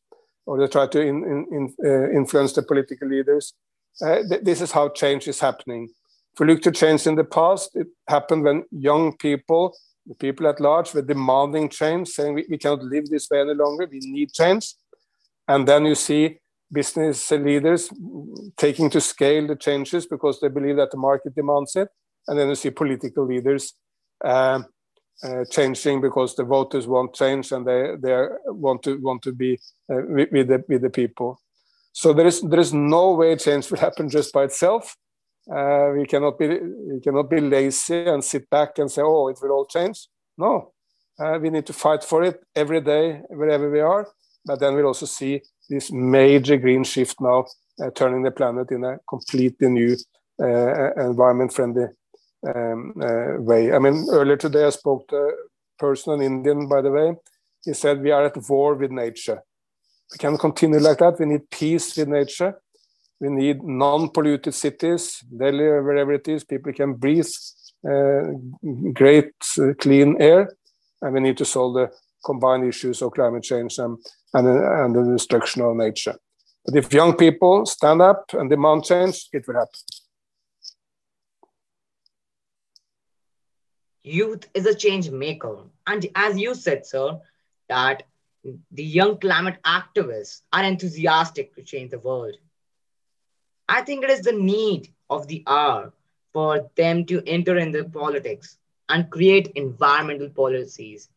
or 0.49 0.59
they 0.59 0.67
try 0.67 0.87
to 0.87 0.99
in, 0.99 1.17
in, 1.23 1.39
in, 1.51 1.63
uh, 1.85 2.09
influence 2.09 2.53
the 2.53 2.63
political 2.63 3.07
leaders. 3.07 3.53
Th- 4.01 4.41
this 4.41 4.61
is 4.61 4.71
how 4.71 4.89
change 4.89 5.27
is 5.27 5.39
happening 5.39 5.89
if 6.33 6.39
we 6.39 6.47
look 6.47 6.61
to 6.61 6.71
change 6.71 7.07
in 7.07 7.15
the 7.15 7.23
past, 7.23 7.75
it 7.75 7.87
happened 8.07 8.43
when 8.43 8.63
young 8.71 9.17
people, 9.17 9.75
the 10.05 10.15
people 10.15 10.47
at 10.47 10.59
large, 10.59 10.93
were 10.93 11.01
demanding 11.01 11.69
change, 11.69 12.09
saying 12.09 12.33
we, 12.33 12.45
we 12.49 12.57
cannot 12.57 12.83
live 12.83 13.09
this 13.09 13.29
way 13.29 13.41
any 13.41 13.53
longer, 13.53 13.87
we 13.91 13.99
need 13.99 14.31
change. 14.31 14.75
And 15.47 15.67
then 15.67 15.85
you 15.85 15.95
see 15.95 16.39
business 16.71 17.31
leaders 17.31 17.91
taking 18.55 18.89
to 18.91 19.01
scale 19.01 19.47
the 19.47 19.55
changes 19.55 20.05
because 20.05 20.39
they 20.39 20.47
believe 20.47 20.77
that 20.77 20.91
the 20.91 20.97
market 20.97 21.35
demands 21.35 21.75
it. 21.75 21.89
And 22.27 22.39
then 22.39 22.49
you 22.49 22.55
see 22.55 22.69
political 22.69 23.25
leaders 23.25 23.73
uh, 24.23 24.61
uh, 25.23 25.43
changing 25.49 26.01
because 26.01 26.35
the 26.35 26.43
voters 26.43 26.87
want 26.87 27.13
change 27.13 27.51
and 27.51 27.65
they, 27.65 27.95
they 27.99 28.27
want 28.45 28.83
to 28.83 28.97
want 29.01 29.21
to 29.23 29.31
be 29.31 29.59
uh, 29.91 30.01
with, 30.07 30.29
with, 30.31 30.47
the, 30.47 30.63
with 30.67 30.81
the 30.81 30.89
people. 30.89 31.39
So 31.91 32.13
there 32.13 32.27
is 32.27 32.41
there 32.41 32.59
is 32.59 32.73
no 32.73 33.13
way 33.13 33.35
change 33.35 33.69
will 33.69 33.79
happen 33.79 34.09
just 34.09 34.31
by 34.31 34.43
itself. 34.43 34.95
Uh, 35.51 35.91
we 35.95 36.05
cannot 36.05 36.37
be 36.37 36.47
we 36.47 36.99
cannot 37.01 37.29
be 37.29 37.41
lazy 37.41 38.05
and 38.05 38.23
sit 38.23 38.49
back 38.49 38.77
and 38.77 38.89
say, 38.91 39.01
"Oh, 39.01 39.27
it 39.27 39.39
will 39.41 39.51
all 39.51 39.65
change." 39.65 40.07
No, 40.37 40.71
uh, 41.19 41.39
we 41.41 41.49
need 41.49 41.65
to 41.65 41.73
fight 41.73 42.03
for 42.03 42.23
it 42.23 42.39
every 42.55 42.81
day, 42.81 43.21
wherever 43.29 43.69
we 43.69 43.79
are. 43.79 44.07
But 44.45 44.59
then 44.59 44.75
we'll 44.75 44.85
also 44.85 45.05
see 45.05 45.41
this 45.69 45.91
major 45.91 46.57
green 46.57 46.83
shift 46.83 47.19
now, 47.19 47.45
uh, 47.83 47.89
turning 47.91 48.23
the 48.23 48.31
planet 48.31 48.71
in 48.71 48.83
a 48.83 48.99
completely 49.09 49.67
new, 49.67 49.97
uh, 50.41 50.93
environment-friendly 50.95 51.87
um, 52.47 52.93
uh, 53.01 53.41
way. 53.41 53.73
I 53.73 53.79
mean, 53.79 54.07
earlier 54.11 54.37
today 54.37 54.65
I 54.65 54.69
spoke 54.69 55.07
to 55.09 55.15
a 55.15 55.31
person, 55.77 56.13
an 56.13 56.21
Indian, 56.21 56.67
by 56.67 56.81
the 56.81 56.91
way. 56.91 57.15
He 57.65 57.73
said, 57.73 58.01
"We 58.01 58.11
are 58.11 58.25
at 58.25 58.37
war 58.49 58.75
with 58.75 58.91
nature. 58.91 59.41
We 60.11 60.17
can 60.17 60.37
continue 60.37 60.79
like 60.79 60.99
that. 60.99 61.19
We 61.19 61.25
need 61.25 61.49
peace 61.49 61.97
with 61.97 62.07
nature." 62.07 62.61
We 63.21 63.29
need 63.29 63.63
non-polluted 63.63 64.53
cities, 64.53 65.21
Delhi 65.37 65.65
wherever 65.65 66.13
it 66.13 66.27
is, 66.29 66.45
people 66.45 66.71
can 66.71 66.93
breathe 66.93 67.27
uh, 67.85 68.31
great 68.93 69.33
uh, 69.57 69.73
clean 69.77 70.15
air, 70.21 70.55
and 71.01 71.13
we 71.13 71.19
need 71.19 71.37
to 71.37 71.45
solve 71.45 71.73
the 71.73 71.91
combined 72.25 72.67
issues 72.67 73.01
of 73.01 73.11
climate 73.11 73.43
change 73.43 73.77
and, 73.77 73.97
and, 74.33 74.47
and 74.47 74.95
the 74.95 75.03
destruction 75.11 75.61
of 75.63 75.75
nature. 75.75 76.15
But 76.65 76.75
if 76.75 76.93
young 76.93 77.15
people 77.15 77.65
stand 77.65 78.01
up 78.01 78.25
and 78.33 78.49
demand 78.49 78.85
change, 78.85 79.27
it 79.33 79.45
will 79.47 79.55
happen. 79.55 79.79
Youth 84.03 84.47
is 84.53 84.65
a 84.65 84.73
change 84.75 85.09
maker. 85.09 85.57
And 85.87 86.05
as 86.15 86.37
you 86.37 86.53
said, 86.55 86.85
sir, 86.85 87.19
that 87.67 88.03
the 88.71 88.83
young 88.83 89.17
climate 89.19 89.57
activists 89.65 90.41
are 90.51 90.63
enthusiastic 90.63 91.55
to 91.55 91.63
change 91.63 91.91
the 91.91 91.99
world. 91.99 92.35
I 93.69 93.81
think 93.81 94.03
it 94.03 94.09
is 94.09 94.21
the 94.21 94.31
need 94.33 94.89
of 95.09 95.27
the 95.27 95.43
hour 95.47 95.93
for 96.33 96.69
them 96.75 97.05
to 97.05 97.21
enter 97.25 97.57
in 97.57 97.71
the 97.71 97.83
politics 97.85 98.57
and 98.89 99.09
create 99.09 99.47
environmental 99.55 100.29
policies 100.29 101.09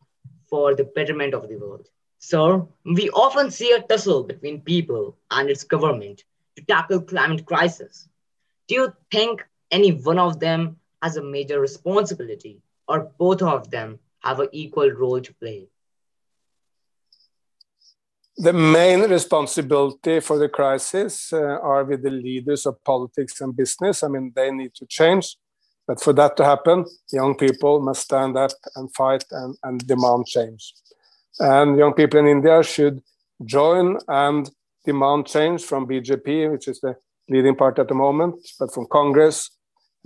for 0.47 0.75
the 0.75 0.83
betterment 0.83 1.33
of 1.33 1.47
the 1.47 1.55
world. 1.57 1.87
So 2.19 2.69
we 2.85 3.09
often 3.09 3.51
see 3.51 3.71
a 3.71 3.81
tussle 3.81 4.23
between 4.23 4.61
people 4.61 5.17
and 5.31 5.49
its 5.49 5.63
government 5.63 6.23
to 6.55 6.63
tackle 6.63 7.01
climate 7.01 7.45
crisis. 7.45 8.07
Do 8.67 8.75
you 8.75 8.93
think 9.11 9.43
any 9.71 9.91
one 9.91 10.19
of 10.19 10.39
them 10.39 10.77
has 11.01 11.17
a 11.17 11.23
major 11.23 11.59
responsibility 11.59 12.61
or 12.93 13.11
both 13.17 13.41
of 13.41 13.69
them 13.71 13.99
have 14.19 14.39
an 14.39 14.49
equal 14.53 14.89
role 14.91 15.19
to 15.19 15.33
play? 15.33 15.67
the 18.37 18.53
main 18.53 19.01
responsibility 19.01 20.19
for 20.19 20.37
the 20.39 20.49
crisis 20.49 21.31
uh, 21.31 21.37
are 21.37 21.83
with 21.83 22.01
the 22.01 22.09
leaders 22.09 22.65
of 22.65 22.83
politics 22.83 23.39
and 23.41 23.55
business. 23.55 24.03
I 24.03 24.07
mean, 24.07 24.33
they 24.35 24.51
need 24.51 24.73
to 24.75 24.85
change. 24.87 25.37
But 25.87 26.01
for 26.01 26.13
that 26.13 26.35
to 26.37 26.45
happen, 26.45 26.85
young 27.11 27.35
people 27.35 27.79
must 27.81 28.01
stand 28.01 28.37
up 28.37 28.51
and 28.75 28.93
fight 28.95 29.23
and, 29.31 29.55
and 29.63 29.85
demand 29.85 30.25
change. 30.25 30.73
And 31.39 31.77
young 31.77 31.93
people 31.93 32.19
in 32.19 32.27
India 32.27 32.63
should 32.63 33.01
join 33.45 33.97
and 34.07 34.49
demand 34.85 35.27
change 35.27 35.63
from 35.63 35.87
BJP, 35.87 36.51
which 36.51 36.67
is 36.67 36.79
the 36.79 36.95
leading 37.29 37.55
party 37.55 37.81
at 37.81 37.87
the 37.87 37.95
moment, 37.95 38.35
but 38.59 38.73
from 38.73 38.87
Congress, 38.91 39.51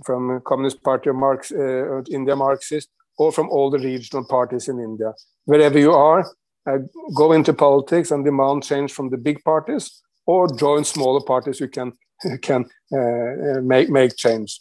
from 0.04 0.40
Communist 0.46 0.82
Party 0.82 1.10
of 1.10 1.16
Marx, 1.16 1.52
uh, 1.52 2.02
India 2.10 2.36
Marxist, 2.36 2.88
or 3.16 3.32
from 3.32 3.48
all 3.50 3.70
the 3.70 3.78
regional 3.78 4.24
parties 4.24 4.68
in 4.68 4.78
India. 4.80 5.12
Wherever 5.44 5.78
you 5.78 5.92
are, 5.92 6.24
uh, 6.70 6.78
go 7.16 7.32
into 7.32 7.52
politics 7.52 8.10
and 8.10 8.24
demand 8.24 8.62
change 8.64 8.92
from 8.92 9.10
the 9.10 9.16
big 9.16 9.42
parties, 9.44 10.02
or 10.26 10.46
join 10.56 10.84
smaller 10.84 11.20
parties 11.24 11.58
who 11.58 11.68
can 11.68 11.92
can 12.42 12.64
uh, 12.92 12.98
uh, 12.98 13.60
make 13.62 13.88
make 13.88 14.16
change. 14.16 14.60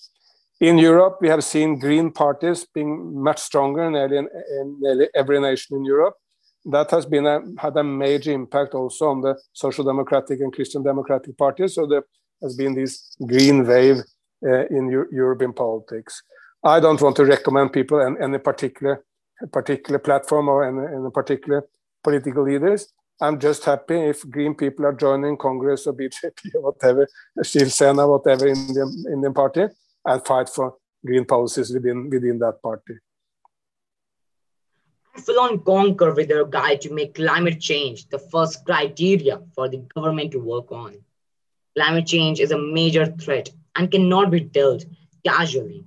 In 0.60 0.78
Europe, 0.80 1.18
we 1.22 1.30
have 1.30 1.44
seen 1.44 1.80
green 1.80 2.12
parties 2.12 2.66
being 2.74 3.22
much 3.22 3.40
stronger 3.40 3.86
in 3.86 3.94
nearly, 3.94 4.18
in 4.18 4.78
nearly 4.80 5.08
every 5.14 5.40
nation 5.40 5.78
in 5.78 5.86
Europe. 5.86 6.16
That 6.66 6.90
has 6.92 7.06
been 7.06 7.28
a, 7.28 7.42
had 7.60 7.78
a 7.78 7.84
major 7.84 8.32
impact 8.32 8.74
also 8.74 9.10
on 9.10 9.22
the 9.22 9.36
social 9.54 9.86
democratic 9.86 10.40
and 10.42 10.52
Christian 10.52 10.84
democratic 10.84 11.38
parties. 11.38 11.76
So 11.76 11.86
there 11.86 12.04
has 12.42 12.56
been 12.56 12.74
this 12.74 13.16
green 13.26 13.68
wave 13.68 13.98
Eh, 14.46 14.66
in 14.70 14.88
U 14.92 15.08
European 15.12 15.52
politics. 15.52 16.22
I 16.64 16.80
don't 16.80 17.02
want 17.02 17.16
to 17.16 17.26
recommend 17.26 17.74
people 17.74 18.00
any, 18.00 18.18
any 18.22 18.38
particular 18.38 19.04
particular 19.52 19.98
platform 19.98 20.48
or 20.48 20.64
any, 20.64 21.10
particular 21.10 21.66
political 22.04 22.44
leaders. 22.44 22.94
I'm 23.20 23.40
just 23.40 23.66
happy 23.66 23.96
if 23.96 24.30
green 24.30 24.54
people 24.54 24.86
are 24.86 24.94
joining 24.94 25.38
Congress 25.38 25.88
or 25.88 25.94
BJP 25.94 26.54
or 26.54 26.62
whatever, 26.62 27.08
Shiv 27.42 27.74
Sena, 27.74 28.08
whatever 28.08 28.46
in 28.46 28.58
Indian 28.58 29.06
Indian 29.12 29.34
party, 29.34 29.66
and 30.06 30.24
fight 30.24 30.50
for 30.50 30.76
green 31.04 31.26
policies 31.26 31.74
within 31.74 32.08
within 32.08 32.38
that 32.38 32.62
party. 32.62 32.94
Full 35.16 35.40
on 35.40 35.64
Conquer 35.64 36.14
with 36.14 36.28
their 36.28 36.46
guide 36.46 36.82
to 36.82 36.94
make 36.94 37.16
climate 37.16 37.60
change 37.60 38.08
the 38.10 38.20
first 38.20 38.64
criteria 38.66 39.42
for 39.56 39.68
the 39.68 39.78
government 39.96 40.32
to 40.34 40.40
work 40.40 40.72
on. 40.72 40.94
Climate 41.76 42.06
change 42.06 42.40
is 42.40 42.52
a 42.52 42.58
major 42.60 43.08
threat 43.08 43.50
and 43.78 43.92
cannot 43.92 44.32
be 44.32 44.40
dealt 44.42 44.86
casually. 45.26 45.86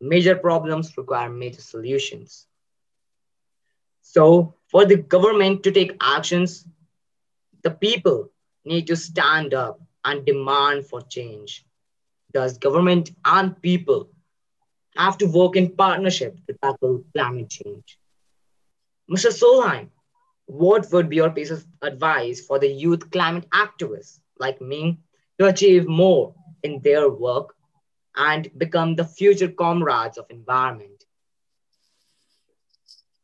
Major 0.00 0.36
problems 0.36 0.96
require 0.96 1.30
major 1.30 1.60
solutions. 1.60 2.46
So, 4.02 4.54
for 4.68 4.84
the 4.84 4.96
government 4.96 5.62
to 5.62 5.70
take 5.70 5.96
actions, 6.00 6.66
the 7.62 7.70
people 7.70 8.30
need 8.64 8.86
to 8.88 8.96
stand 8.96 9.54
up 9.54 9.80
and 10.04 10.24
demand 10.24 10.86
for 10.86 11.02
change. 11.02 11.64
Thus, 12.32 12.58
government 12.58 13.10
and 13.24 13.60
people 13.62 14.10
have 14.96 15.18
to 15.18 15.26
work 15.26 15.56
in 15.56 15.76
partnership 15.76 16.38
to 16.46 16.56
tackle 16.62 17.04
climate 17.14 17.50
change. 17.50 17.98
Mr. 19.10 19.30
Solheim, 19.30 19.88
what 20.46 20.90
would 20.92 21.08
be 21.08 21.16
your 21.16 21.30
piece 21.30 21.50
of 21.50 21.64
advice 21.82 22.40
for 22.44 22.58
the 22.58 22.68
youth 22.68 23.10
climate 23.10 23.46
activists 23.50 24.20
like 24.38 24.60
me 24.60 24.98
to 25.38 25.46
achieve 25.46 25.86
more 25.86 26.34
in 26.62 26.80
their 26.82 27.08
work 27.08 27.54
and 28.16 28.50
become 28.56 28.96
the 28.96 29.04
future 29.04 29.48
comrades 29.48 30.18
of 30.18 30.26
environment? 30.30 31.04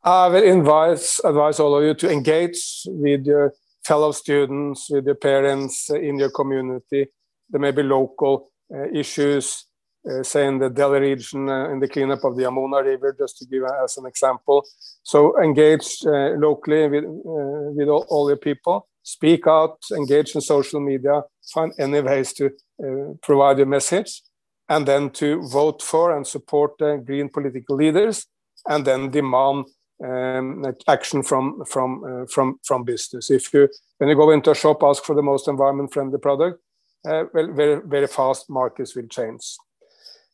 I 0.03 0.27
will 0.29 0.59
advise, 0.59 1.19
advise 1.23 1.59
all 1.59 1.77
of 1.77 1.83
you 1.83 1.93
to 1.95 2.09
engage 2.09 2.83
with 2.85 3.25
your 3.25 3.53
fellow 3.83 4.11
students, 4.11 4.89
with 4.89 5.05
your 5.05 5.15
parents 5.15 5.89
in 5.89 6.17
your 6.17 6.29
community. 6.29 7.07
There 7.49 7.59
may 7.59 7.71
be 7.71 7.83
local 7.83 8.51
uh, 8.73 8.89
issues, 8.93 9.65
uh, 10.09 10.23
say 10.23 10.47
in 10.47 10.59
the 10.59 10.69
Delhi 10.69 10.99
region, 10.99 11.49
uh, 11.49 11.69
in 11.69 11.79
the 11.79 11.87
cleanup 11.87 12.23
of 12.23 12.35
the 12.37 12.43
Yamuna 12.43 12.83
River, 12.85 13.15
just 13.19 13.37
to 13.39 13.45
give 13.45 13.63
as 13.83 13.97
an 13.97 14.05
example. 14.05 14.65
So 15.03 15.41
engage 15.41 16.05
uh, 16.05 16.35
locally 16.37 16.87
with, 16.87 17.03
uh, 17.05 17.71
with 17.75 17.89
all, 17.89 18.05
all 18.09 18.29
your 18.29 18.37
people, 18.37 18.87
speak 19.03 19.47
out, 19.47 19.79
engage 19.95 20.35
in 20.35 20.41
social 20.41 20.79
media, 20.79 21.21
find 21.53 21.73
any 21.79 22.01
ways 22.01 22.33
to 22.33 22.45
uh, 22.45 22.49
provide 23.21 23.57
your 23.57 23.67
message, 23.67 24.21
and 24.69 24.87
then 24.87 25.09
to 25.11 25.47
vote 25.47 25.81
for 25.81 26.15
and 26.15 26.25
support 26.25 26.77
the 26.79 27.01
green 27.05 27.29
political 27.29 27.75
leaders, 27.75 28.25
and 28.67 28.85
then 28.85 29.11
demand 29.11 29.65
um, 30.03 30.63
action 30.87 31.23
from 31.23 31.63
from 31.65 32.03
uh, 32.03 32.25
from 32.27 32.59
from 32.63 32.83
business. 32.83 33.31
If 33.31 33.53
you 33.53 33.69
when 33.97 34.09
you 34.09 34.15
go 34.15 34.31
into 34.31 34.51
a 34.51 34.55
shop, 34.55 34.83
ask 34.83 35.03
for 35.03 35.15
the 35.15 35.23
most 35.23 35.47
environment 35.47 35.93
friendly 35.93 36.19
product, 36.19 36.61
uh, 37.07 37.23
well, 37.33 37.51
very 37.53 37.81
very 37.85 38.07
fast 38.07 38.49
markets 38.49 38.95
will 38.95 39.07
change. 39.07 39.55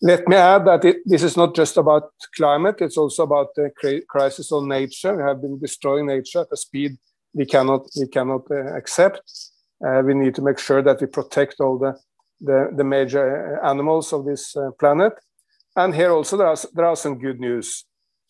Let 0.01 0.27
me 0.27 0.35
add 0.35 0.65
that 0.65 0.83
it, 0.83 0.97
this 1.05 1.23
is 1.23 1.37
not 1.37 1.55
just 1.55 1.77
about 1.77 2.11
climate; 2.35 2.81
it's 2.81 2.97
also 2.97 3.23
about 3.23 3.55
the 3.55 3.71
crisis 4.09 4.51
on 4.51 4.67
nature. 4.67 5.15
We 5.15 5.23
have 5.23 5.41
been 5.41 5.59
destroying 5.59 6.07
nature 6.07 6.41
at 6.41 6.47
a 6.51 6.57
speed 6.57 6.97
we 7.33 7.45
cannot 7.45 7.87
we 7.99 8.07
cannot 8.07 8.49
uh, 8.51 8.75
accept. 8.75 9.21
Uh, 9.85 10.01
we 10.05 10.13
need 10.13 10.35
to 10.35 10.41
make 10.41 10.59
sure 10.59 10.81
that 10.81 11.01
we 11.01 11.07
protect 11.07 11.59
all 11.59 11.77
the 11.77 11.95
the, 12.43 12.69
the 12.75 12.83
major 12.83 13.59
uh, 13.63 13.69
animals 13.69 14.13
of 14.13 14.25
this 14.25 14.55
uh, 14.55 14.69
planet. 14.79 15.13
And 15.75 15.95
here 15.95 16.11
also 16.11 16.37
there 16.37 16.47
are 16.47 16.57
there 16.73 16.85
are 16.85 16.95
some 16.95 17.17
good 17.17 17.39
news. 17.39 17.85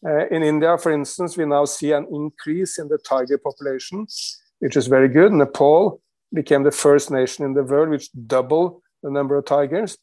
Uh, 0.06 0.28
in 0.28 0.44
India, 0.44 0.78
for 0.78 0.92
instance, 0.92 1.38
we 1.38 1.46
now 1.46 1.66
see 1.66 1.92
an 1.92 2.06
increase 2.12 2.78
in 2.78 2.88
the 2.90 2.98
tiger 2.98 3.38
population, 3.38 4.06
which 4.60 4.76
is 4.76 4.88
very 4.88 5.08
good. 5.08 5.32
Nepal 5.32 6.02
became 6.34 6.64
the 6.64 6.72
first 6.72 7.12
nation 7.12 7.46
in 7.46 7.54
the 7.54 7.64
world 7.64 7.90
which 7.90 8.10
doubled 8.28 8.82
the 9.02 9.12
number 9.12 9.38
of 9.38 9.46
tigers. 9.46 9.98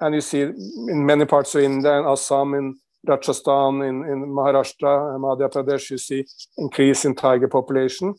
And 0.00 0.14
you 0.14 0.20
see 0.20 0.42
in 0.42 1.06
many 1.06 1.24
parts 1.24 1.54
of 1.54 1.62
India, 1.62 1.98
in 1.98 2.06
Assam, 2.06 2.54
in 2.54 2.74
Rajasthan, 3.06 3.82
in, 3.82 4.04
in 4.04 4.26
Maharashtra, 4.26 5.18
Madhya 5.18 5.50
Pradesh, 5.50 5.90
you 5.90 5.98
see 5.98 6.24
increase 6.58 7.04
in 7.04 7.14
tiger 7.14 7.48
population. 7.48 8.14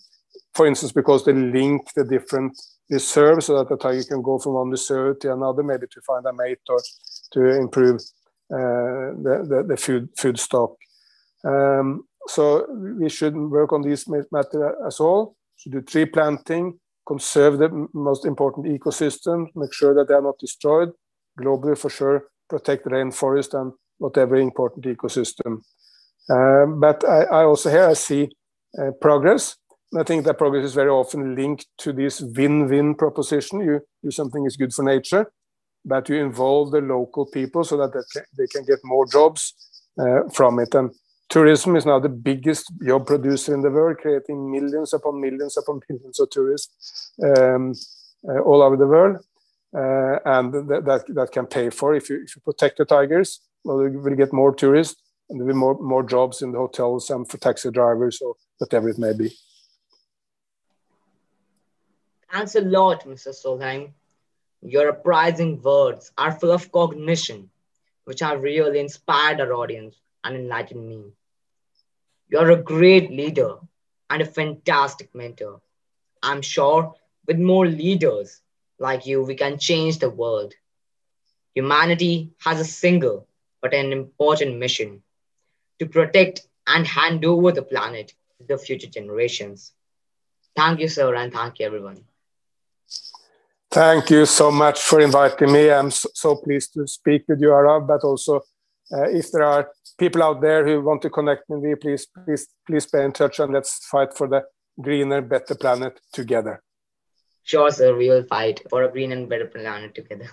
For 0.57 0.65
instance, 0.65 0.91
because 0.91 1.23
they 1.23 1.33
link 1.33 1.83
the 1.95 2.03
different 2.03 2.59
reserves 2.89 3.45
so 3.45 3.59
that 3.59 3.69
the 3.69 3.77
tiger 3.77 4.03
can 4.03 4.23
go 4.23 4.39
from 4.39 4.53
one 4.53 4.71
reserve 4.71 5.19
to 5.19 5.31
another, 5.31 5.61
maybe 5.61 5.85
to 5.85 6.01
find 6.01 6.25
a 6.25 6.33
mate 6.33 6.57
or 6.67 6.79
to 7.33 7.61
improve 7.61 8.01
uh, 8.51 9.13
the, 9.21 9.45
the, 9.47 9.65
the, 9.67 9.77
food, 9.77 10.09
food 10.17 10.39
stock. 10.39 10.71
Um, 11.45 12.05
so 12.25 12.65
we 12.99 13.07
should 13.07 13.35
work 13.37 13.71
on 13.71 13.83
this 13.83 14.07
matter 14.07 14.75
as 14.87 14.99
well. 14.99 15.35
Should 15.57 15.73
do 15.73 15.81
tree 15.81 16.07
planting, 16.07 16.79
conserve 17.05 17.59
the 17.59 17.87
most 17.93 18.25
important 18.25 18.65
ecosystems, 18.65 19.49
make 19.55 19.75
sure 19.75 19.93
that 19.93 20.07
they 20.07 20.15
are 20.15 20.23
not 20.23 20.39
destroyed. 20.39 20.89
Globally, 21.39 21.77
for 21.77 21.91
sure, 21.91 22.23
protect 22.49 22.87
rainforest 22.87 23.53
and 23.53 23.73
whatever 23.99 24.35
important 24.37 24.85
ecosystem. 24.85 25.61
Um, 26.31 26.79
but 26.79 27.07
I, 27.07 27.25
I, 27.25 27.43
also 27.43 27.69
here 27.69 27.87
I 27.87 27.93
see 27.93 28.29
uh, 28.81 28.89
progress. 28.99 29.55
I 29.95 30.03
think 30.03 30.25
that 30.25 30.37
progress 30.37 30.65
is 30.65 30.73
very 30.73 30.89
often 30.89 31.35
linked 31.35 31.65
to 31.79 31.93
this 31.93 32.19
win-win 32.19 32.95
proposition. 32.95 33.61
You 33.61 33.81
do 34.03 34.11
something 34.11 34.45
is 34.45 34.57
good 34.57 34.73
for 34.73 34.83
nature, 34.83 35.31
but 35.85 36.09
you 36.09 36.17
involve 36.17 36.71
the 36.71 36.81
local 36.81 37.25
people 37.25 37.63
so 37.63 37.77
that 37.77 37.93
they 37.93 38.01
can, 38.11 38.23
they 38.37 38.47
can 38.47 38.65
get 38.65 38.79
more 38.83 39.05
jobs 39.07 39.53
uh, 39.97 40.29
from 40.33 40.59
it. 40.59 40.75
And 40.75 40.91
tourism 41.29 41.77
is 41.77 41.85
now 41.85 41.99
the 41.99 42.09
biggest 42.09 42.71
job 42.85 43.07
producer 43.07 43.53
in 43.53 43.61
the 43.61 43.71
world, 43.71 43.97
creating 43.97 44.51
millions 44.51 44.93
upon 44.93 45.21
millions 45.21 45.57
upon 45.57 45.79
millions 45.89 46.19
of 46.19 46.29
tourists 46.31 47.13
um, 47.23 47.73
uh, 48.27 48.39
all 48.39 48.61
over 48.61 48.75
the 48.75 48.87
world. 48.87 49.17
Uh, 49.75 50.19
and 50.25 50.53
th 50.53 50.83
that, 50.85 51.03
that 51.09 51.31
can 51.31 51.45
pay 51.45 51.69
for 51.69 51.93
if 51.93 52.09
you, 52.09 52.23
if 52.23 52.35
you 52.35 52.41
protect 52.41 52.77
the 52.77 52.85
tigers, 52.85 53.41
well, 53.63 53.81
you 53.89 53.99
will 53.99 54.15
get 54.15 54.31
more 54.33 54.55
tourists 54.55 55.01
and 55.29 55.39
there 55.39 55.45
will 55.45 55.53
be 55.53 55.59
more, 55.59 55.77
more 55.79 56.03
jobs 56.03 56.41
in 56.41 56.51
the 56.51 56.57
hotels 56.57 57.09
and 57.09 57.29
for 57.29 57.37
taxi 57.37 57.69
drivers 57.69 58.21
or 58.21 58.35
whatever 58.59 58.89
it 58.89 58.97
may 58.97 59.13
be. 59.13 59.29
Thanks 62.31 62.55
a 62.55 62.61
lot, 62.61 63.05
Mr. 63.05 63.31
Solheim. 63.31 63.93
Your 64.61 64.89
uprising 64.89 65.61
words 65.61 66.11
are 66.17 66.31
full 66.31 66.51
of 66.51 66.71
cognition, 66.71 67.49
which 68.05 68.19
have 68.21 68.41
really 68.41 68.79
inspired 68.79 69.39
our 69.41 69.53
audience 69.53 70.01
and 70.23 70.35
enlightened 70.35 70.87
me. 70.87 71.13
You're 72.29 72.51
a 72.51 72.61
great 72.61 73.11
leader 73.11 73.57
and 74.09 74.21
a 74.21 74.25
fantastic 74.25 75.13
mentor. 75.13 75.61
I'm 76.21 76.41
sure 76.41 76.95
with 77.25 77.37
more 77.39 77.65
leaders 77.67 78.41
like 78.79 79.05
you, 79.05 79.23
we 79.23 79.35
can 79.35 79.57
change 79.59 79.99
the 79.99 80.09
world. 80.09 80.53
Humanity 81.55 82.31
has 82.39 82.59
a 82.59 82.65
single 82.65 83.27
but 83.61 83.73
an 83.73 83.91
important 83.91 84.57
mission 84.57 85.03
to 85.79 85.85
protect 85.85 86.47
and 86.67 86.85
hand 86.87 87.25
over 87.25 87.51
the 87.51 87.61
planet 87.63 88.13
to 88.39 88.45
the 88.47 88.57
future 88.57 88.87
generations. 88.87 89.73
Thank 90.55 90.79
you, 90.79 90.87
sir, 90.87 91.15
and 91.15 91.31
thank 91.33 91.59
you, 91.59 91.65
everyone. 91.65 92.05
Thank 93.77 94.09
you 94.09 94.25
so 94.25 94.49
much 94.49 94.81
for 94.81 94.99
inviting 95.01 95.51
me. 95.51 95.69
I'm 95.69 95.91
so, 95.91 96.35
pleased 96.35 96.73
to 96.73 96.87
speak 96.87 97.25
with 97.27 97.39
you, 97.39 97.49
Arav, 97.49 97.87
but 97.87 98.03
also 98.03 98.37
uh, 98.91 99.03
if 99.03 99.31
there 99.31 99.43
are 99.43 99.69
people 99.99 100.23
out 100.23 100.41
there 100.41 100.65
who 100.65 100.81
want 100.81 101.03
to 101.03 101.11
connect 101.11 101.43
with 101.47 101.61
me, 101.61 101.75
please, 101.75 102.07
please, 102.25 102.47
please 102.65 102.85
stay 102.85 103.05
in 103.05 103.11
touch 103.11 103.37
and 103.37 103.53
let's 103.53 103.85
fight 103.85 104.15
for 104.17 104.27
the 104.27 104.41
greener, 104.81 105.21
better 105.21 105.53
planet 105.53 106.01
together. 106.11 106.63
Sure, 107.43 107.69
sir. 107.69 107.95
We 107.95 108.09
will 108.09 108.23
fight 108.23 108.63
for 108.67 108.81
a 108.81 108.91
green 108.91 109.11
and 109.11 109.29
better 109.29 109.45
planet 109.45 109.93
together. 109.93 110.29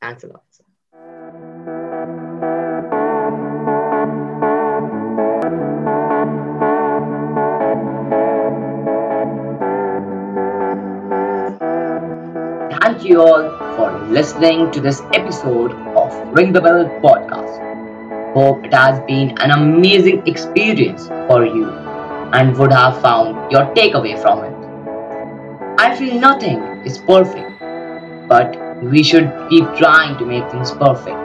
Thanks 0.00 0.24
a 0.24 0.28
lot. 0.28 0.44
Thank 13.02 13.10
you 13.10 13.20
all 13.20 13.48
for 13.76 13.90
listening 14.10 14.70
to 14.70 14.80
this 14.80 15.00
episode 15.12 15.72
of 15.96 16.12
Ring 16.36 16.52
the 16.52 16.60
Bell 16.60 16.84
podcast. 17.02 18.32
Hope 18.32 18.64
it 18.64 18.72
has 18.72 19.00
been 19.08 19.36
an 19.40 19.50
amazing 19.50 20.24
experience 20.28 21.08
for 21.26 21.44
you 21.44 21.68
and 22.32 22.56
would 22.56 22.70
have 22.70 23.02
found 23.02 23.50
your 23.50 23.64
takeaway 23.74 24.16
from 24.22 24.44
it. 24.44 24.54
I 25.80 25.96
feel 25.96 26.20
nothing 26.20 26.60
is 26.86 26.98
perfect, 26.98 27.58
but 28.28 28.56
we 28.84 29.02
should 29.02 29.32
keep 29.50 29.64
trying 29.74 30.16
to 30.18 30.24
make 30.24 30.48
things 30.52 30.70
perfect. 30.70 31.18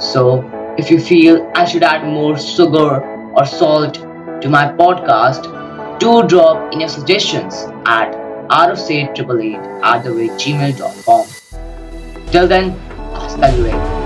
So, 0.00 0.48
if 0.78 0.92
you 0.92 1.00
feel 1.00 1.50
I 1.56 1.64
should 1.64 1.82
add 1.82 2.06
more 2.06 2.38
sugar 2.38 3.02
or 3.34 3.44
salt 3.44 3.94
to 4.42 4.48
my 4.48 4.66
podcast, 4.68 5.50
do 5.98 6.22
drop 6.28 6.72
in 6.72 6.78
your 6.78 6.88
suggestions 6.88 7.66
at 7.84 8.23
rofsaid888 8.48 9.82
at 9.82 10.04
the 10.04 10.12
rate 10.12 10.30
gmail.com. 10.32 11.26
Till 12.30 12.48
then, 12.48 12.70
hasta 13.14 13.50
luego. 13.56 14.03